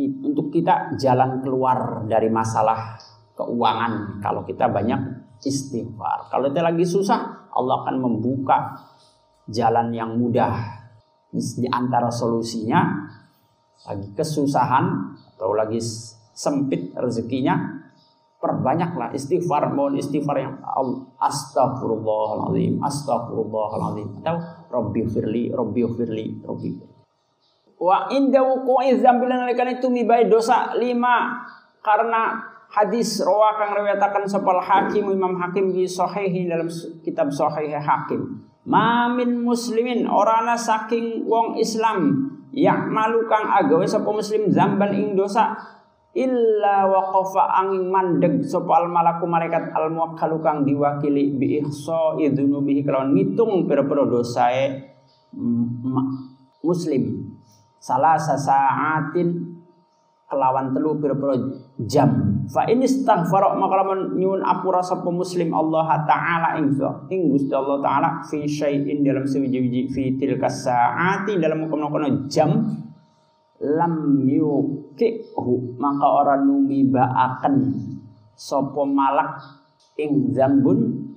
[0.00, 2.96] untuk kita jalan keluar dari masalah
[3.36, 4.98] keuangan kalau kita banyak
[5.44, 6.28] istighfar.
[6.28, 8.76] Kalau kita lagi susah, Allah akan membuka
[9.48, 10.78] jalan yang mudah.
[11.30, 12.82] Di antara solusinya
[13.86, 15.78] lagi kesusahan atau lagi
[16.34, 17.54] sempit rezekinya,
[18.42, 20.58] perbanyaklah istighfar, mohon istighfar yang
[21.20, 26.70] astagfirullahaladzim, astagfirullahaladzim atau Robbi firli, Robbi firli, Robbi
[27.80, 31.42] Wa inda wuku'i zambilan itu mibai dosa lima.
[31.80, 32.36] Karena
[32.68, 36.68] hadis rawa kang riwayataken sepal Hakim Imam Hakim di sahihi dalam
[37.00, 38.44] kitab Sahih Hakim.
[38.68, 42.28] Mamin muslimin orana saking wong Islam.
[42.52, 45.56] Yak malu kang agawe sapa muslim zamban ing dosa
[46.10, 52.82] illa waqafa angin mandeg sapa al malaku malaikat al muwakkalu kang diwakili bi ihsa idzunubihi
[52.82, 54.90] kelawan ngitung pira-pira dosae
[56.66, 57.30] muslim.
[57.80, 59.56] Salah saatin
[60.26, 61.34] kelawan telu pira-pira
[61.86, 62.42] jam.
[62.50, 66.74] Fa ini istaghfar maka lamun nyuwun apura sapa muslim Allah taala ing
[67.06, 72.66] ing Gusti Allah taala fi syai'in dalam sewiji-wiji fi tilka saati dalam kono-kono jam
[73.62, 74.26] lam
[74.90, 77.56] yukihu maka orang numibaaken
[78.34, 79.38] sapa malak
[79.94, 81.10] ing zambun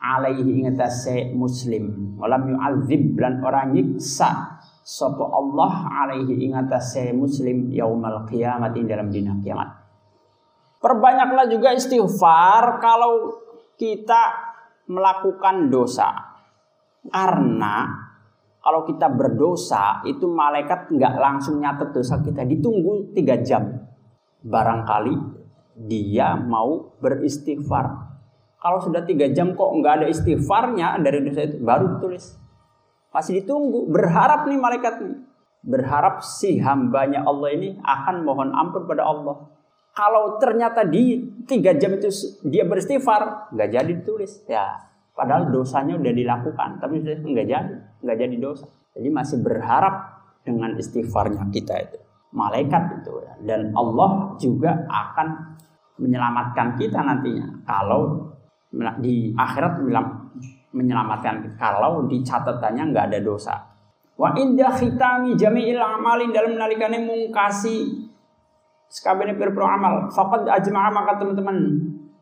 [0.00, 4.60] alaihi ing muslim walam yu'adzib lan ora nyiksa
[4.90, 9.70] sapa Allah alaihi ingatase muslim yaumal kiamat dalam dina kiamat.
[10.80, 13.38] Perbanyaklah juga istighfar kalau
[13.76, 14.34] kita
[14.90, 16.08] melakukan dosa.
[17.06, 17.86] Karena
[18.60, 23.88] kalau kita berdosa itu malaikat nggak langsung nyatet dosa kita ditunggu tiga jam.
[24.40, 25.16] Barangkali
[25.76, 28.08] dia mau beristighfar.
[28.60, 32.40] Kalau sudah tiga jam kok nggak ada istighfarnya dari dosa itu baru tulis
[33.10, 35.18] masih ditunggu, berharap nih malaikat nih.
[35.60, 39.50] Berharap si hambanya Allah ini akan mohon ampun pada Allah.
[39.92, 42.08] Kalau ternyata di tiga jam itu
[42.46, 44.40] dia beristighfar, nggak jadi ditulis.
[44.46, 48.66] Ya, padahal dosanya udah dilakukan, tapi nggak jadi, nggak jadi dosa.
[48.96, 49.94] Jadi masih berharap
[50.42, 51.98] dengan istighfarnya kita itu.
[52.30, 53.34] Malaikat itu ya.
[53.42, 55.28] Dan Allah juga akan
[55.98, 57.62] menyelamatkan kita nantinya.
[57.66, 58.30] Kalau
[59.02, 59.82] di akhirat
[60.70, 63.54] menyelamatkan kalau di catatannya nggak ada dosa.
[64.14, 68.06] Wa inda khitami jami'il amalin dalam nalikane mungkasi
[68.86, 70.10] sekabene pir-piro amal.
[70.12, 71.56] Faqad ajma'a maka teman-teman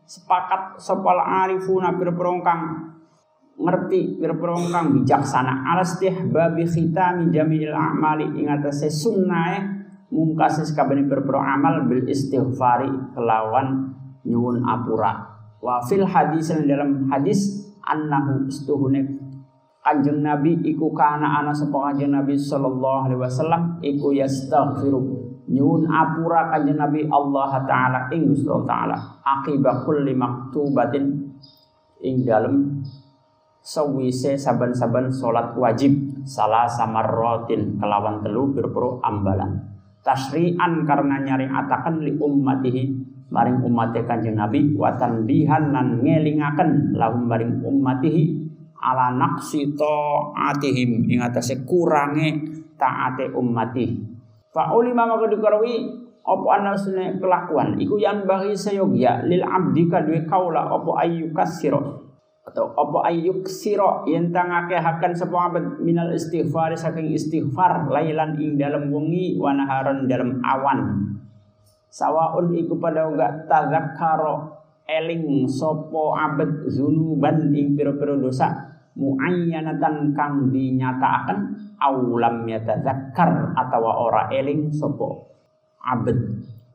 [0.09, 2.89] sepakat sopal arifuna pir-piro kang
[3.53, 5.69] ngerti pir-piro kang bijaksana.
[5.69, 5.85] Ala
[6.33, 8.25] babi khitami jami'il amali.
[8.41, 9.61] Ing atase sunnae
[10.09, 13.93] mungkasi sekabene pir-piro amal bil istighfari kelawan
[14.25, 15.29] nyuwun apura.
[15.61, 19.19] Wa fil hadis dalam hadis annahu istuhune
[19.79, 25.18] Kanjeng Nabi iku kana ana sapa Kanjeng Nabi sallallahu alaihi wasallam iku yastaghfiru
[25.49, 27.99] nyuwun apura Kanjeng Nabi Allah taala.
[28.13, 28.95] Ing Gusti taala.
[29.25, 31.05] Akibat kulli maktubatin.
[31.99, 32.85] Ing dalem
[33.59, 36.23] sawise saban-saban salat wajib.
[36.23, 39.57] Salah samarrotin kelawan telu berpro ambalan.
[40.05, 42.83] Tasrian karena nyari atakan li ummatihi.
[43.29, 44.73] Maring umat Kanjeng Nabi.
[44.73, 48.47] Watan bihan nan ngelingaken lahum maring ummatihi.
[48.79, 51.09] Ala naqsi taatihim.
[51.09, 52.41] Ing atase kurange
[52.79, 54.08] taate ummati
[54.49, 57.79] fa ulima maka dikarawi apa anasune kelakuan?
[57.81, 62.05] Iku yang bagi sayogya lil abdi kadue kaula apa ayu kasiro.
[62.45, 68.57] Atau apa ayuk siro yang tangake hakan sapa abad minal istighfar saking istighfar lailan ing
[68.57, 71.13] dalam wengi wanaharon dalam awan.
[71.89, 74.57] Sawaun iku pada enggak tazakkaro
[74.89, 78.68] eling sopo abad zunuban ing pira-pira dosa
[78.99, 85.31] muayyanatan kang dinyatakan aulam yatazakkar atau ora eling sopo
[85.79, 86.19] abad.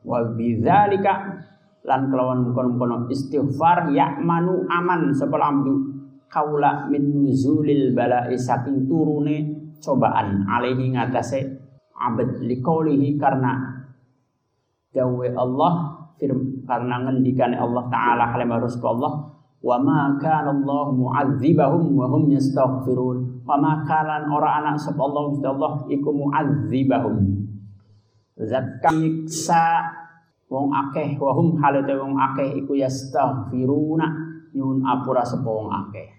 [0.01, 1.45] Wa bidzalika
[1.85, 3.93] lan kelawan kono-kono istighfar
[4.25, 5.93] manu aman sapa abdu.
[6.25, 11.45] Kaula min nuzulil bala'i saking turune cobaan alaihi ngatasé
[11.93, 12.41] abad.
[12.41, 13.85] Liqaulihi karena
[14.91, 15.73] dawe Allah
[16.17, 19.34] firm, karena ngendikane Allah taala kalimah Allah
[19.65, 23.41] wa ma kana Allah mu'adzibahum wa hum yastaghfirun.
[23.41, 27.17] Wa ma kana ora ana sapa Allah Gusti Allah iku mu'adzibahum.
[28.45, 29.89] Zat kamiksa
[30.53, 34.05] wong akeh wa hum halate wong akeh iku yastaghfiruna
[34.53, 36.13] nyun apura sapa wong akeh.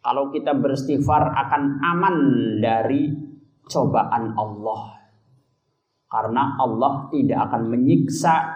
[0.00, 2.16] Kalau kita beristighfar akan aman
[2.64, 3.12] dari
[3.68, 5.00] cobaan Allah.
[6.08, 8.53] Karena Allah tidak akan menyiksa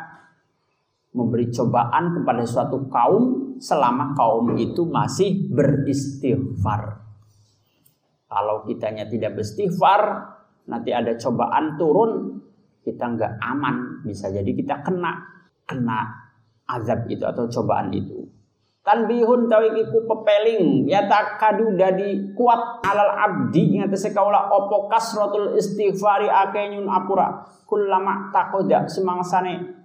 [1.19, 7.03] memberi cobaan kepada suatu kaum selama kaum itu masih beristighfar.
[8.31, 10.03] Kalau kitanya tidak beristighfar,
[10.71, 12.39] nanti ada cobaan turun,
[12.87, 15.27] kita nggak aman, bisa jadi kita kena
[15.67, 16.07] kena
[16.71, 18.31] azab itu atau cobaan itu.
[18.89, 26.25] tanbihun tawi iku pepeling ya takadu dadi kuat alal abdi ngatese kaula opo kasratul istighfari
[26.25, 29.78] akeh nyun apura kullama takoda semangsane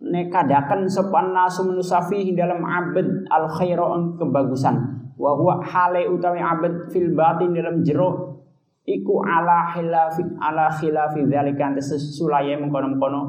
[0.00, 4.76] nekadakan sopan nasu menusafi dalam abad al khairu kebagusan.
[5.16, 8.36] Wa huwa hale utawi abad fil batin dalam jero
[8.84, 13.20] iku ala khilafi ala khilafi dzalika sesulaya mengkono-kono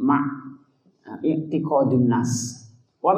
[0.00, 0.18] ma
[1.20, 2.64] i'tiqadun nas.
[3.04, 3.16] Wa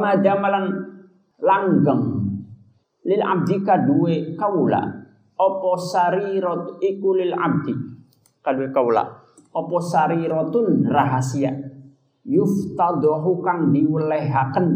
[1.42, 2.02] langgeng.
[3.02, 4.82] Lil abdi kadue kaula.
[5.42, 7.74] Opo sarirat iku lil abdi?
[8.38, 9.02] Kadue kaula.
[9.50, 11.50] Opo sariratun rahasia
[12.26, 14.68] yuftadahu kang diwelehaken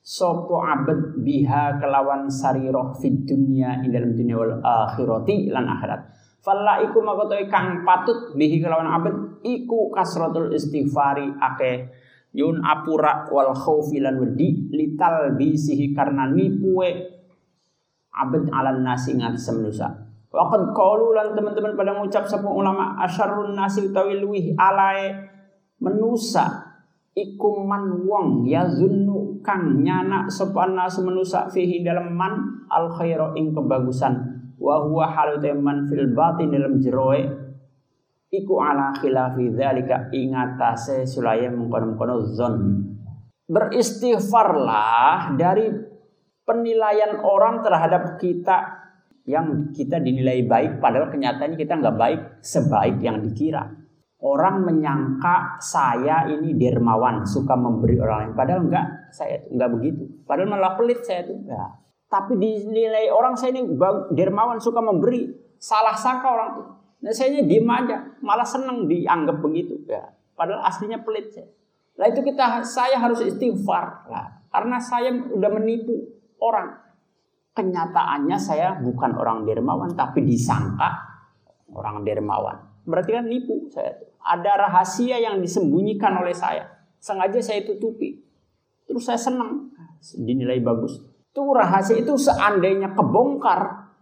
[0.00, 6.00] sopo abad biha kelawan sariroh fid dunya ing dalam dunia wal akhirati lan akhirat.
[6.40, 9.14] Falla iku makotoi kang patut bihi kelawan abad
[9.44, 11.92] iku kasratul istighfari akeh.
[12.32, 17.18] Yun apura wal khaufi lan wedi lital bisihi karena nipue
[18.12, 19.88] abad alan nasi ngatas manusia
[20.28, 25.16] Waqad qalu lan teman-teman pada ngucap sapa ulama asyarrun nasi utawi luwih alae
[25.82, 26.66] menusa.
[27.18, 33.50] Iku man wong yazunnu kang nyana sapa nasu menusa fihi dalam man al khairu ing
[33.50, 34.14] kebagusan
[34.54, 37.26] wa huwa halu man fil batin dalam jeroe.
[38.28, 42.54] Iku ala khilafi dzalika ingatase sulaya mengkono-kono zon.
[43.48, 45.72] Beristighfarlah dari
[46.44, 48.78] penilaian orang terhadap kita
[49.28, 53.68] yang kita dinilai baik padahal kenyataannya kita nggak baik sebaik yang dikira
[54.18, 60.48] orang menyangka saya ini dermawan suka memberi orang lain padahal enggak saya enggak begitu padahal
[60.50, 61.78] malah pelit saya itu ya.
[62.10, 63.78] tapi dinilai orang saya ini
[64.10, 66.62] dermawan suka memberi salah sangka orang itu
[66.98, 70.02] Nah saya diem aja, malah seneng dianggap begitu ya.
[70.34, 71.46] Padahal aslinya pelit saya.
[71.98, 75.94] Nah itu kita saya harus istighfar lah, karena saya udah menipu
[76.42, 76.74] orang.
[77.54, 80.94] Kenyataannya saya bukan orang dermawan, tapi disangka
[81.74, 82.77] orang dermawan.
[82.88, 84.00] Berarti kan nipu saya.
[84.24, 86.64] Ada rahasia yang disembunyikan oleh saya.
[86.96, 88.24] Sengaja saya tutupi.
[88.88, 89.68] Terus saya senang,
[90.16, 91.04] dinilai bagus.
[91.28, 93.92] Itu rahasia itu seandainya kebongkar,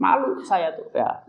[0.00, 1.28] malu saya tuh ya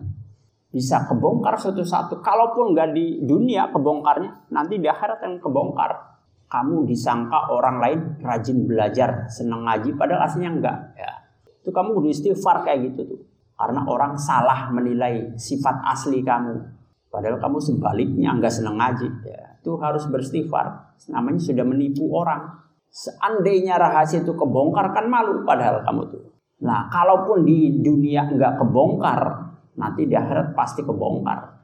[0.72, 2.20] bisa kebongkar satu-satu.
[2.22, 6.16] Kalaupun nggak di dunia kebongkarnya, nanti di akhirat yang kebongkar.
[6.48, 10.78] Kamu disangka orang lain rajin belajar, senang ngaji, padahal aslinya enggak.
[10.96, 11.12] Ya.
[11.60, 13.22] Itu kamu kudu istighfar kayak gitu tuh.
[13.58, 16.77] Karena orang salah menilai sifat asli kamu.
[17.18, 19.10] Padahal kamu sebaliknya enggak senang ngaji.
[19.26, 19.58] Ya.
[19.58, 20.94] Itu harus beristighfar.
[21.10, 22.62] Namanya sudah menipu orang.
[22.94, 26.24] Seandainya rahasia itu kebongkar kan malu padahal kamu tuh.
[26.62, 29.50] Nah, kalaupun di dunia enggak kebongkar,
[29.82, 31.58] nanti di akhirat pasti kebongkar.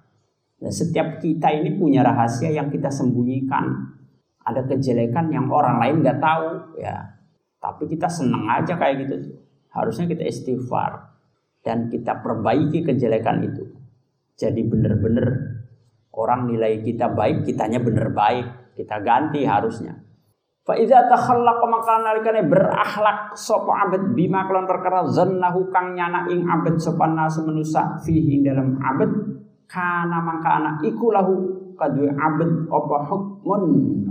[0.57, 3.93] Dan setiap kita ini punya rahasia yang kita sembunyikan.
[4.41, 6.97] Ada kejelekan yang orang lain nggak tahu, ya.
[7.61, 9.37] Tapi kita senang aja kayak gitu.
[9.69, 11.13] Harusnya kita istighfar
[11.61, 13.82] dan kita perbaiki kejelekan itu.
[14.33, 15.27] Jadi benar-benar
[16.13, 18.73] orang nilai kita baik, kitanya benar baik.
[18.73, 19.93] Kita ganti harusnya.
[20.63, 26.47] Fa idza takhallaqa maka nalikane berakhlak sapa abad bima kelon perkara zannahu kang nyana ing
[26.47, 29.11] abad sapa nasu manusa fihi dalam abad
[29.67, 31.35] kana mangka anak iku lahu
[31.75, 33.63] kadue abad apa hukmun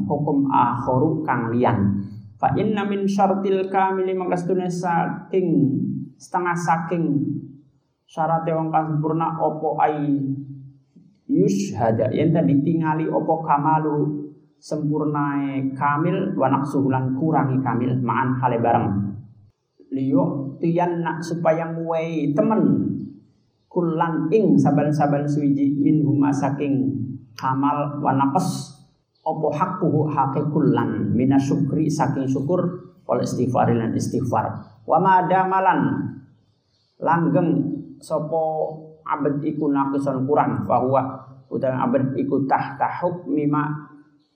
[0.05, 2.05] hukum akharu kang lian
[2.37, 4.37] fa inna min syartil kamili mangka
[4.69, 5.49] saking
[6.21, 7.17] setengah saking
[8.13, 10.21] syarat wong kang sempurna apa ai?
[11.33, 12.13] Yushada.
[12.13, 14.29] Yen tadi tingali apa kamalu
[14.61, 19.17] sempurnae kamil wanak suhulan kurangi kamil ma'an hale bareng.
[19.89, 22.93] Liyo tiyan nak supaya nguwei temen.
[23.73, 26.93] Kulan ing saban-saban suwiji min huma saking
[27.33, 28.77] kamal wanakos
[29.25, 32.61] opo hakku hake kulan mina syukri saking syukur
[33.09, 34.53] oleh istighfar dan istighfar.
[34.85, 36.13] Wa madamalan
[37.01, 37.72] langgeng
[38.03, 38.43] sopo
[39.07, 43.71] abad iku nakison kurang bahwa utawa abad iku tahta hukmi ma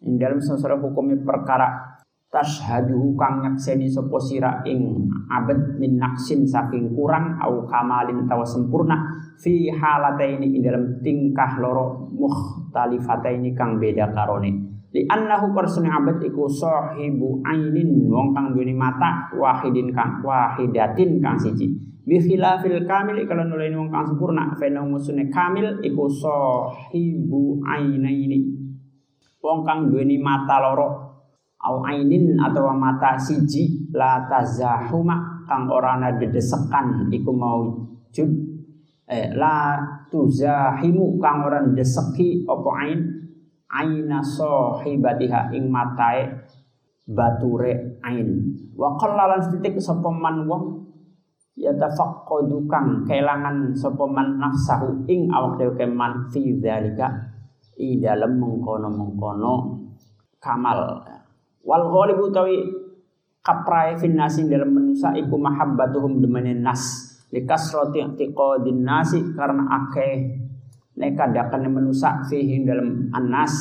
[0.07, 1.99] ing dalam sesuatu hukumnya perkara
[2.31, 8.99] tashhadu kang nyakseni sapa sira ing abad min naksin saking kurang au kamalin tawa sempurna
[9.41, 16.49] fi halataini ing dalam tingkah loro mukhtalifataini kang beda karone li annahu karsune abad iku
[16.49, 21.69] sahibu ainin wong kang duweni mata wahidin kang wahidatin kang siji.
[22.01, 28.57] Bi khilafil kamil kalau nuleni wong kang sempurna fa musune kamil iku sahibu ainaini.
[29.45, 30.89] Wong kang duweni mata loro
[31.61, 37.85] au ainin atau mata siji la tazahuma kang ora ana dedesekan iku mau
[38.17, 38.33] jud
[39.07, 39.77] eh la
[40.09, 43.26] tuzahimu kang ora deseki apa ain
[43.71, 46.31] aina sahibatiha ing matae
[47.07, 48.55] bature ain.
[48.75, 50.65] Wa qallalan titik sapa man wong
[51.57, 57.09] yatafaqqadu kang kelangan sapa man nafsahu ing awak dhewe keman fi dzalika
[57.81, 59.55] i dalam mengkono-mengkono
[60.43, 61.03] kamal.
[61.67, 62.57] Wal ghalibu tawi
[63.43, 70.46] kaprai finnasi dalam manusia iku mahabbatuhum demene nas likasrati i'tiqadin nasi karena akeh
[70.97, 73.53] nekadakan manusia fihi dalam anas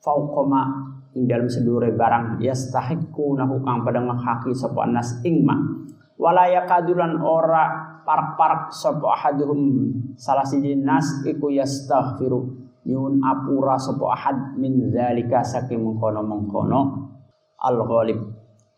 [0.00, 5.58] fauqoma ing dalam sedure barang yastahiqqunahu kang pada ngahaki sapa anas ing ma.
[6.20, 9.90] Wala yakadulan ora parak-parak sapa ahaduhum.
[10.14, 12.40] Salah siji nas iku yastaghfiru
[12.86, 17.10] nyun apura sapa ahad min zalika saking mengkono-mengkono.
[17.60, 18.20] Al ghalib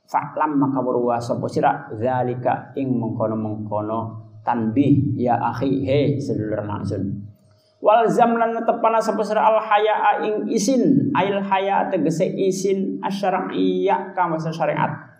[0.09, 4.23] fa'lam maka berwa sapa sira zalika ing mengkono-mengkono.
[4.43, 7.32] Tanbih ya akhi he sedulur langsung
[7.83, 11.11] wal zamlan tepana sapa al haya ing isin.
[11.19, 15.11] Ail haya tegese isin asyariyah ka masa syariat.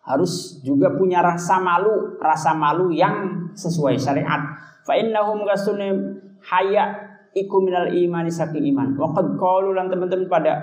[0.00, 4.40] Harus juga punya rasa malu rasa malu yang sesuai syariat.
[4.88, 5.92] Fa innahum gasune
[6.40, 7.04] haya
[7.36, 8.96] iku minal imani saking iman.
[8.96, 10.54] Wa qad qalu lan teman-teman pada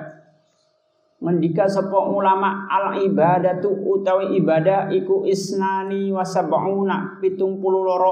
[1.23, 7.63] mendika sapa ulama al ibadatu utawi ibadah iku isnani wa sab'una 72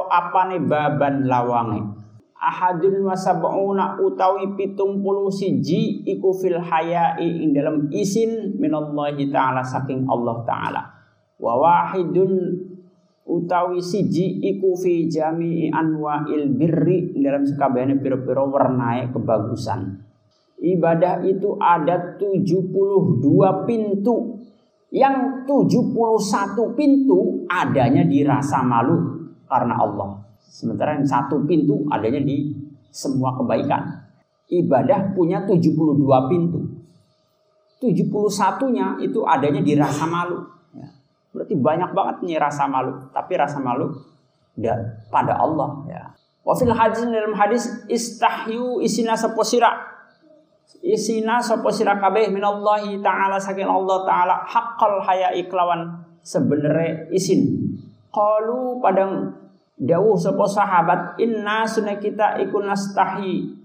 [0.08, 2.01] apane baban lawange
[2.42, 10.10] ahadun wasab'una utawi pitung puluh siji iku fil haya'i ing dalam isin minallahi ta'ala saking
[10.10, 10.82] Allah ta'ala.
[11.38, 12.34] Wa wahidun
[13.30, 20.02] utawi siji iku fi jami'i anwa'il birri dalam sekabehane pira-pira warnae kebagusan.
[20.62, 23.22] Ibadah itu ada 72
[23.70, 24.42] pintu.
[24.92, 29.00] Yang 71 pintu adanya di rasa malu
[29.48, 32.52] karena Allah Sementara yang satu pintu adanya di
[32.92, 34.04] semua kebaikan.
[34.52, 35.96] Ibadah punya 72
[36.28, 36.60] pintu.
[37.80, 40.44] 71-nya itu adanya di rasa malu.
[40.76, 40.92] Ya.
[41.32, 43.00] Berarti banyak banget nih rasa malu.
[43.16, 43.96] Tapi rasa malu
[45.08, 45.88] pada Allah.
[45.88, 46.04] Ya.
[46.44, 49.88] Wafil hadis dalam hadis istahyu isina seposira
[50.82, 57.62] isina seposira kabeh minallahi ta'ala saking Allah ta'ala haqqal haya iklawan sebenere isin
[58.10, 59.38] qalu padang
[59.82, 63.58] dawuh sapa sahabat inna sunna kita iku nastahi.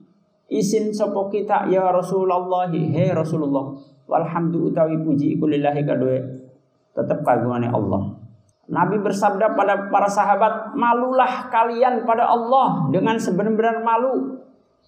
[0.46, 3.76] Isin sapa kita ya Rasulullah he Rasulullah.
[4.06, 6.18] Walhamdu utawi puji iku lillahi kadue
[6.96, 8.16] tetap kagungane Allah.
[8.66, 14.42] Nabi bersabda pada para sahabat malulah kalian pada Allah dengan sebenar-benar malu.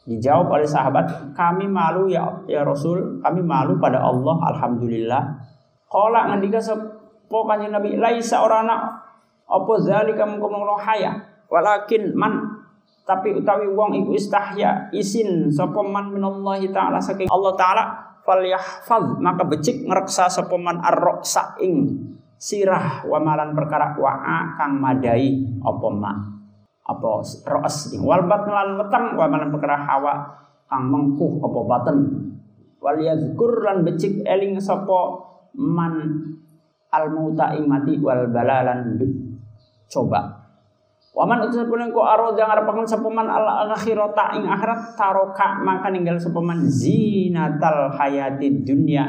[0.08, 5.22] Dijawab oleh sahabat kami malu ya ya Rasul kami malu pada Allah alhamdulillah.
[5.86, 9.07] Qala ngandika sapa kanjeng Nabi laisa orana
[9.48, 11.16] apa zalika mengko haya
[11.48, 12.60] walakin man
[13.08, 17.84] tapi utawi wong iku istahya isin sapa man minallahi taala saking Allah taala
[18.28, 21.96] falyahfaz maka becik ngreksa sapa man ar-ra'sa ing
[22.36, 26.12] sirah wa malan perkara wa'a kang madai apa ma
[26.84, 30.14] apa ra's wal batn lan weteng wa malan perkara hawa
[30.68, 31.98] kang mengkuh apa baten.
[32.78, 35.18] Wal yadhkur lan becik eling sapa
[35.58, 36.22] man
[36.94, 38.94] al mauta ing mati wal balalan
[39.88, 40.48] coba
[41.18, 46.14] Waman utus pun ko aro jangan arapakan sepeman al akhirata ing akhirat taroka maka ninggal
[46.14, 49.08] sepeman zinatal hayati dunia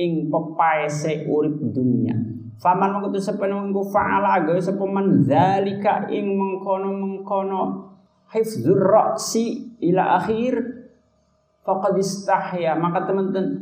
[0.00, 2.16] ing pepai se urip dunia.
[2.56, 7.62] Faman mengkutu sepeman mengku faala agawe sepeman zalika ing mengkono mengkono
[8.32, 10.56] hifdzur ra'si ila akhir
[11.68, 13.61] faqad istahya maka teman-teman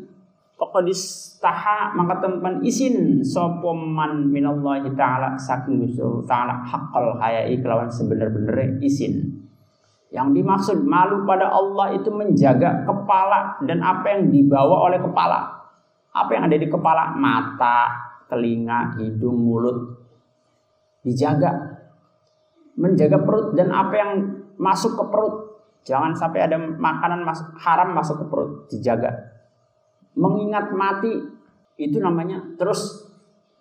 [0.61, 8.77] Pokokis taha maka tempat izin sopoman minallahi ta'ala saking Gusti ta'ala haqqal hayai kelawan sebenar-benar
[8.85, 9.41] izin.
[10.13, 15.49] Yang dimaksud malu pada Allah itu menjaga kepala dan apa yang dibawa oleh kepala.
[16.13, 17.17] Apa yang ada di kepala?
[17.17, 17.89] Mata,
[18.29, 19.97] telinga, hidung, mulut.
[21.01, 21.57] Dijaga.
[22.77, 24.13] Menjaga perut dan apa yang
[24.61, 25.57] masuk ke perut.
[25.89, 28.69] Jangan sampai ada makanan masuk, haram masuk ke perut.
[28.69, 29.39] Dijaga
[30.19, 31.13] mengingat mati
[31.81, 33.09] itu namanya terus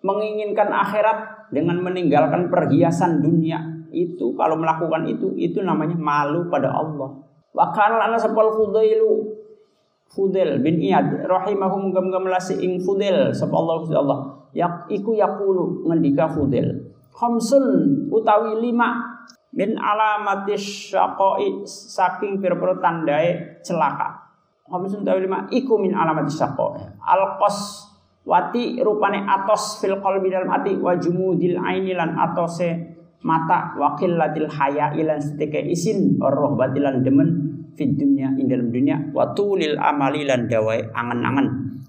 [0.00, 3.60] menginginkan akhirat dengan meninggalkan perhiasan dunia.
[3.90, 7.10] Itu kalau melakukan itu itu namanya malu pada Allah.
[7.50, 9.34] Wa kana lana sapal fudailu
[10.10, 14.20] Fudail bin Iyad rahimahum gam-gam lasi ing Fudail sapa Allah Allah.
[14.54, 17.64] Yak iku yaqulu ngendika Fudail khamsun
[18.08, 19.02] utawi lima
[19.50, 24.19] min alamatis syaqai saking pira-pira tandae celaka
[24.70, 26.30] Khamsun tawi lima iku min alamat.
[27.02, 27.20] Al
[28.24, 32.70] wati rupane atos fil qalbi dalam ati wa jumudil aini lan atose
[33.24, 37.28] mata wakil latil haya ilan setika isin roh batilan demen
[37.76, 41.46] fit dunya ing dalam dunia wa tulil amali lan dawai angan-angan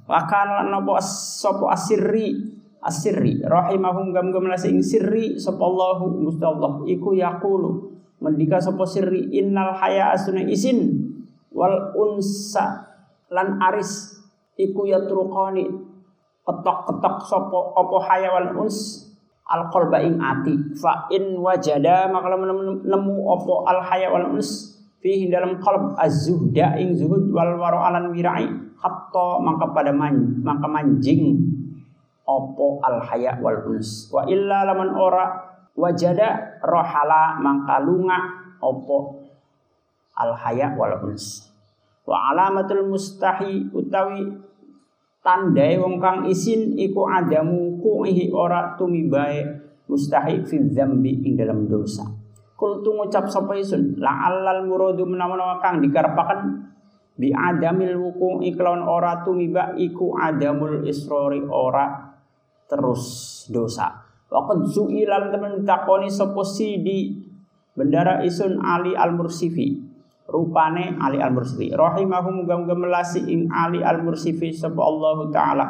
[0.07, 2.36] wa kana napa sapa asirri
[2.84, 7.91] asirri rahimahum gam gam ing sirri sapa Allahu Gusti Allah iku yaqulu
[8.23, 11.11] mendika sapa sirri innal haya asuna isin
[11.51, 12.87] wal unsa
[13.31, 14.19] lan aris
[14.55, 15.67] iku yatrukani
[16.41, 19.07] ketok-ketok sapa apa haya wal uns
[19.51, 20.75] al qalba ing ati.
[20.79, 26.95] Fa in wajada maka nemu opo al haya wal uns fihi dalam qalb az-zuhda ing
[26.95, 28.47] zuhud wal alan wirai
[28.81, 31.37] hatta maka pada man, maka manjing
[32.25, 34.09] opo al haya wal uns.
[34.09, 35.25] Wa illa laman ora
[35.77, 38.17] wajada rohala maka lunga
[38.61, 39.20] opo
[40.18, 41.51] al haya wal uns
[42.05, 44.28] wa alamatul mustahi utawi
[45.22, 49.45] tandai wong kang isin iku adamu kuihi ora tumibae
[49.86, 52.07] mustahi fi dzambi ing dalam dosa.
[52.57, 56.70] Kul tu ngucap sapa isun alal muradu menawa kang dikarepaken
[57.18, 62.18] bi adamil wuku iklawan ora tumiba iku adamul isrori ora
[62.70, 63.03] terus
[63.49, 64.09] dosa.
[64.32, 67.20] Waqad su'ilan temen takoni sapa sidi
[67.76, 69.90] bendara isun Ali al-Mursifi
[70.32, 75.65] rupane Ali Al-Mursifi rahimahum muga-muga melasi ing Ali Al-Mursifi sapa Allah taala.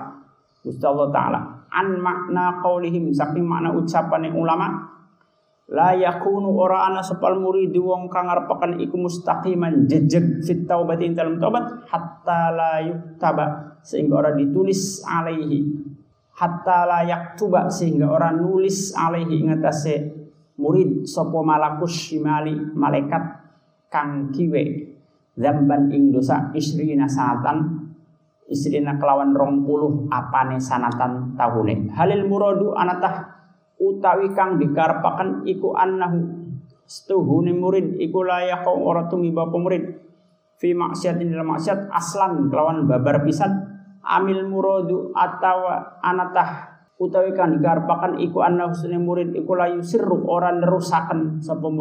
[0.61, 1.39] Gusti Allah taala.
[1.73, 4.85] An makna qaulihim saking makna ucapane ulama
[5.71, 11.39] la yakunu ora ana sepal murid wong kang ngarepaken iku mustaqiman jejeg fit taubati dalam
[11.39, 15.89] taubat hatta la yuktaba sehingga ora ditulis alaihi.
[16.37, 20.21] Hatta la yaktuba sehingga ora nulis alaihi ngatasé
[20.61, 23.40] murid sapa malakus shimali malaikat
[23.91, 24.87] kang kiwe.
[25.35, 27.87] Zamban ing dosa isrina sanatan
[28.51, 31.87] isrina kelawan rong puluh apane sanatan tahune.
[31.95, 33.31] Halil muradu anatah
[33.79, 36.19] utawi kang dikarepaken iku annahu
[36.83, 40.03] setuhune murid iku layak ora tumiba murid.
[40.59, 43.71] Fi maksiatin dalam maksiat aslan kelawan babar pisan.
[44.01, 51.41] Amil muradu atawa anatah utawi kang dikarepaken iku annahu murid iku layu sirru ora nerusaken
[51.41, 51.71] sapa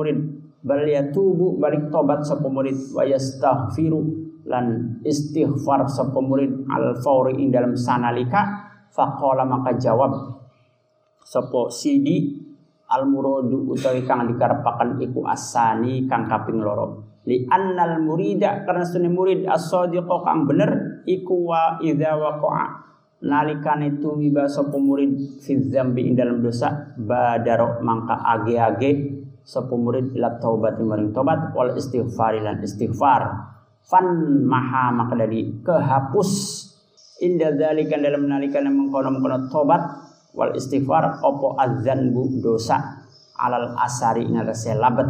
[0.61, 2.77] bal yatubu balik tobat sapa murid.
[2.93, 4.01] Wa yastaghfiru
[4.49, 6.69] lan istighfar sapa murid.
[6.69, 10.41] Al fauri ing dalam sanalika faqala maka jawab
[11.23, 12.43] sapa sidi
[12.91, 17.07] al muradu utawi kang dikarepaken iku asani kang kaping loro.
[17.29, 22.67] Li annal murida karena sunni murid as-sadiqa kang bener iku wa idza waqa'a.
[23.21, 28.91] Nalikane tumiba sapa murid fi dzambi ing dalam dosa badaro mangka age-age
[29.45, 33.51] sapa murid ila taubat maring tobat wal istighfar lan istighfar.
[33.86, 34.07] Fan
[34.47, 36.30] maha maka dari kehapus.
[37.20, 39.82] Inda zalika dalam nalikan mengkono-mengkono tobat
[40.32, 41.59] wal istighfar opo
[42.12, 43.05] bu dosa.
[43.41, 45.09] Alal asari ing atase labet.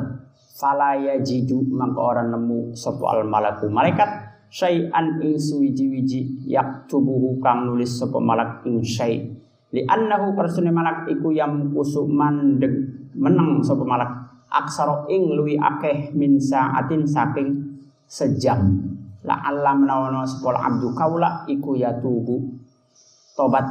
[0.59, 4.31] Fala yajidu maka orang nemu sapa al malaku malaikat.
[4.51, 8.83] Syai'an ing suwiji-wiji yaktubuhu kang nulis sapa malak ing
[9.71, 14.11] li annahu karsune malak iku yang kusuk mandeg menang sapa malak.
[14.51, 18.83] Aksaro ing luwi akeh min saatin saking sejam.
[19.23, 22.59] La Allah menawana sepol abdu kaula iku yatubu
[23.39, 23.68] tobat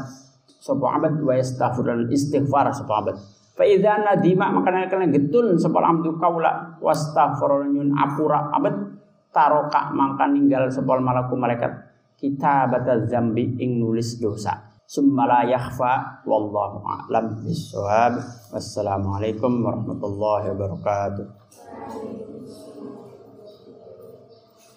[0.47, 3.16] sapa abad wa istighfar sapa abad.
[3.60, 8.95] Fa idza nadima maka kalian getun sepol abdu kaula wastaghfir nyun apura abad
[9.36, 11.91] taroka mangka ninggal sepol malaku malaikat.
[12.16, 21.30] Kita batal zambi ing nulis dosa summa yakhfa wallahu a'lam bissawab wassalamualaikum warahmatullahi wabarakatuh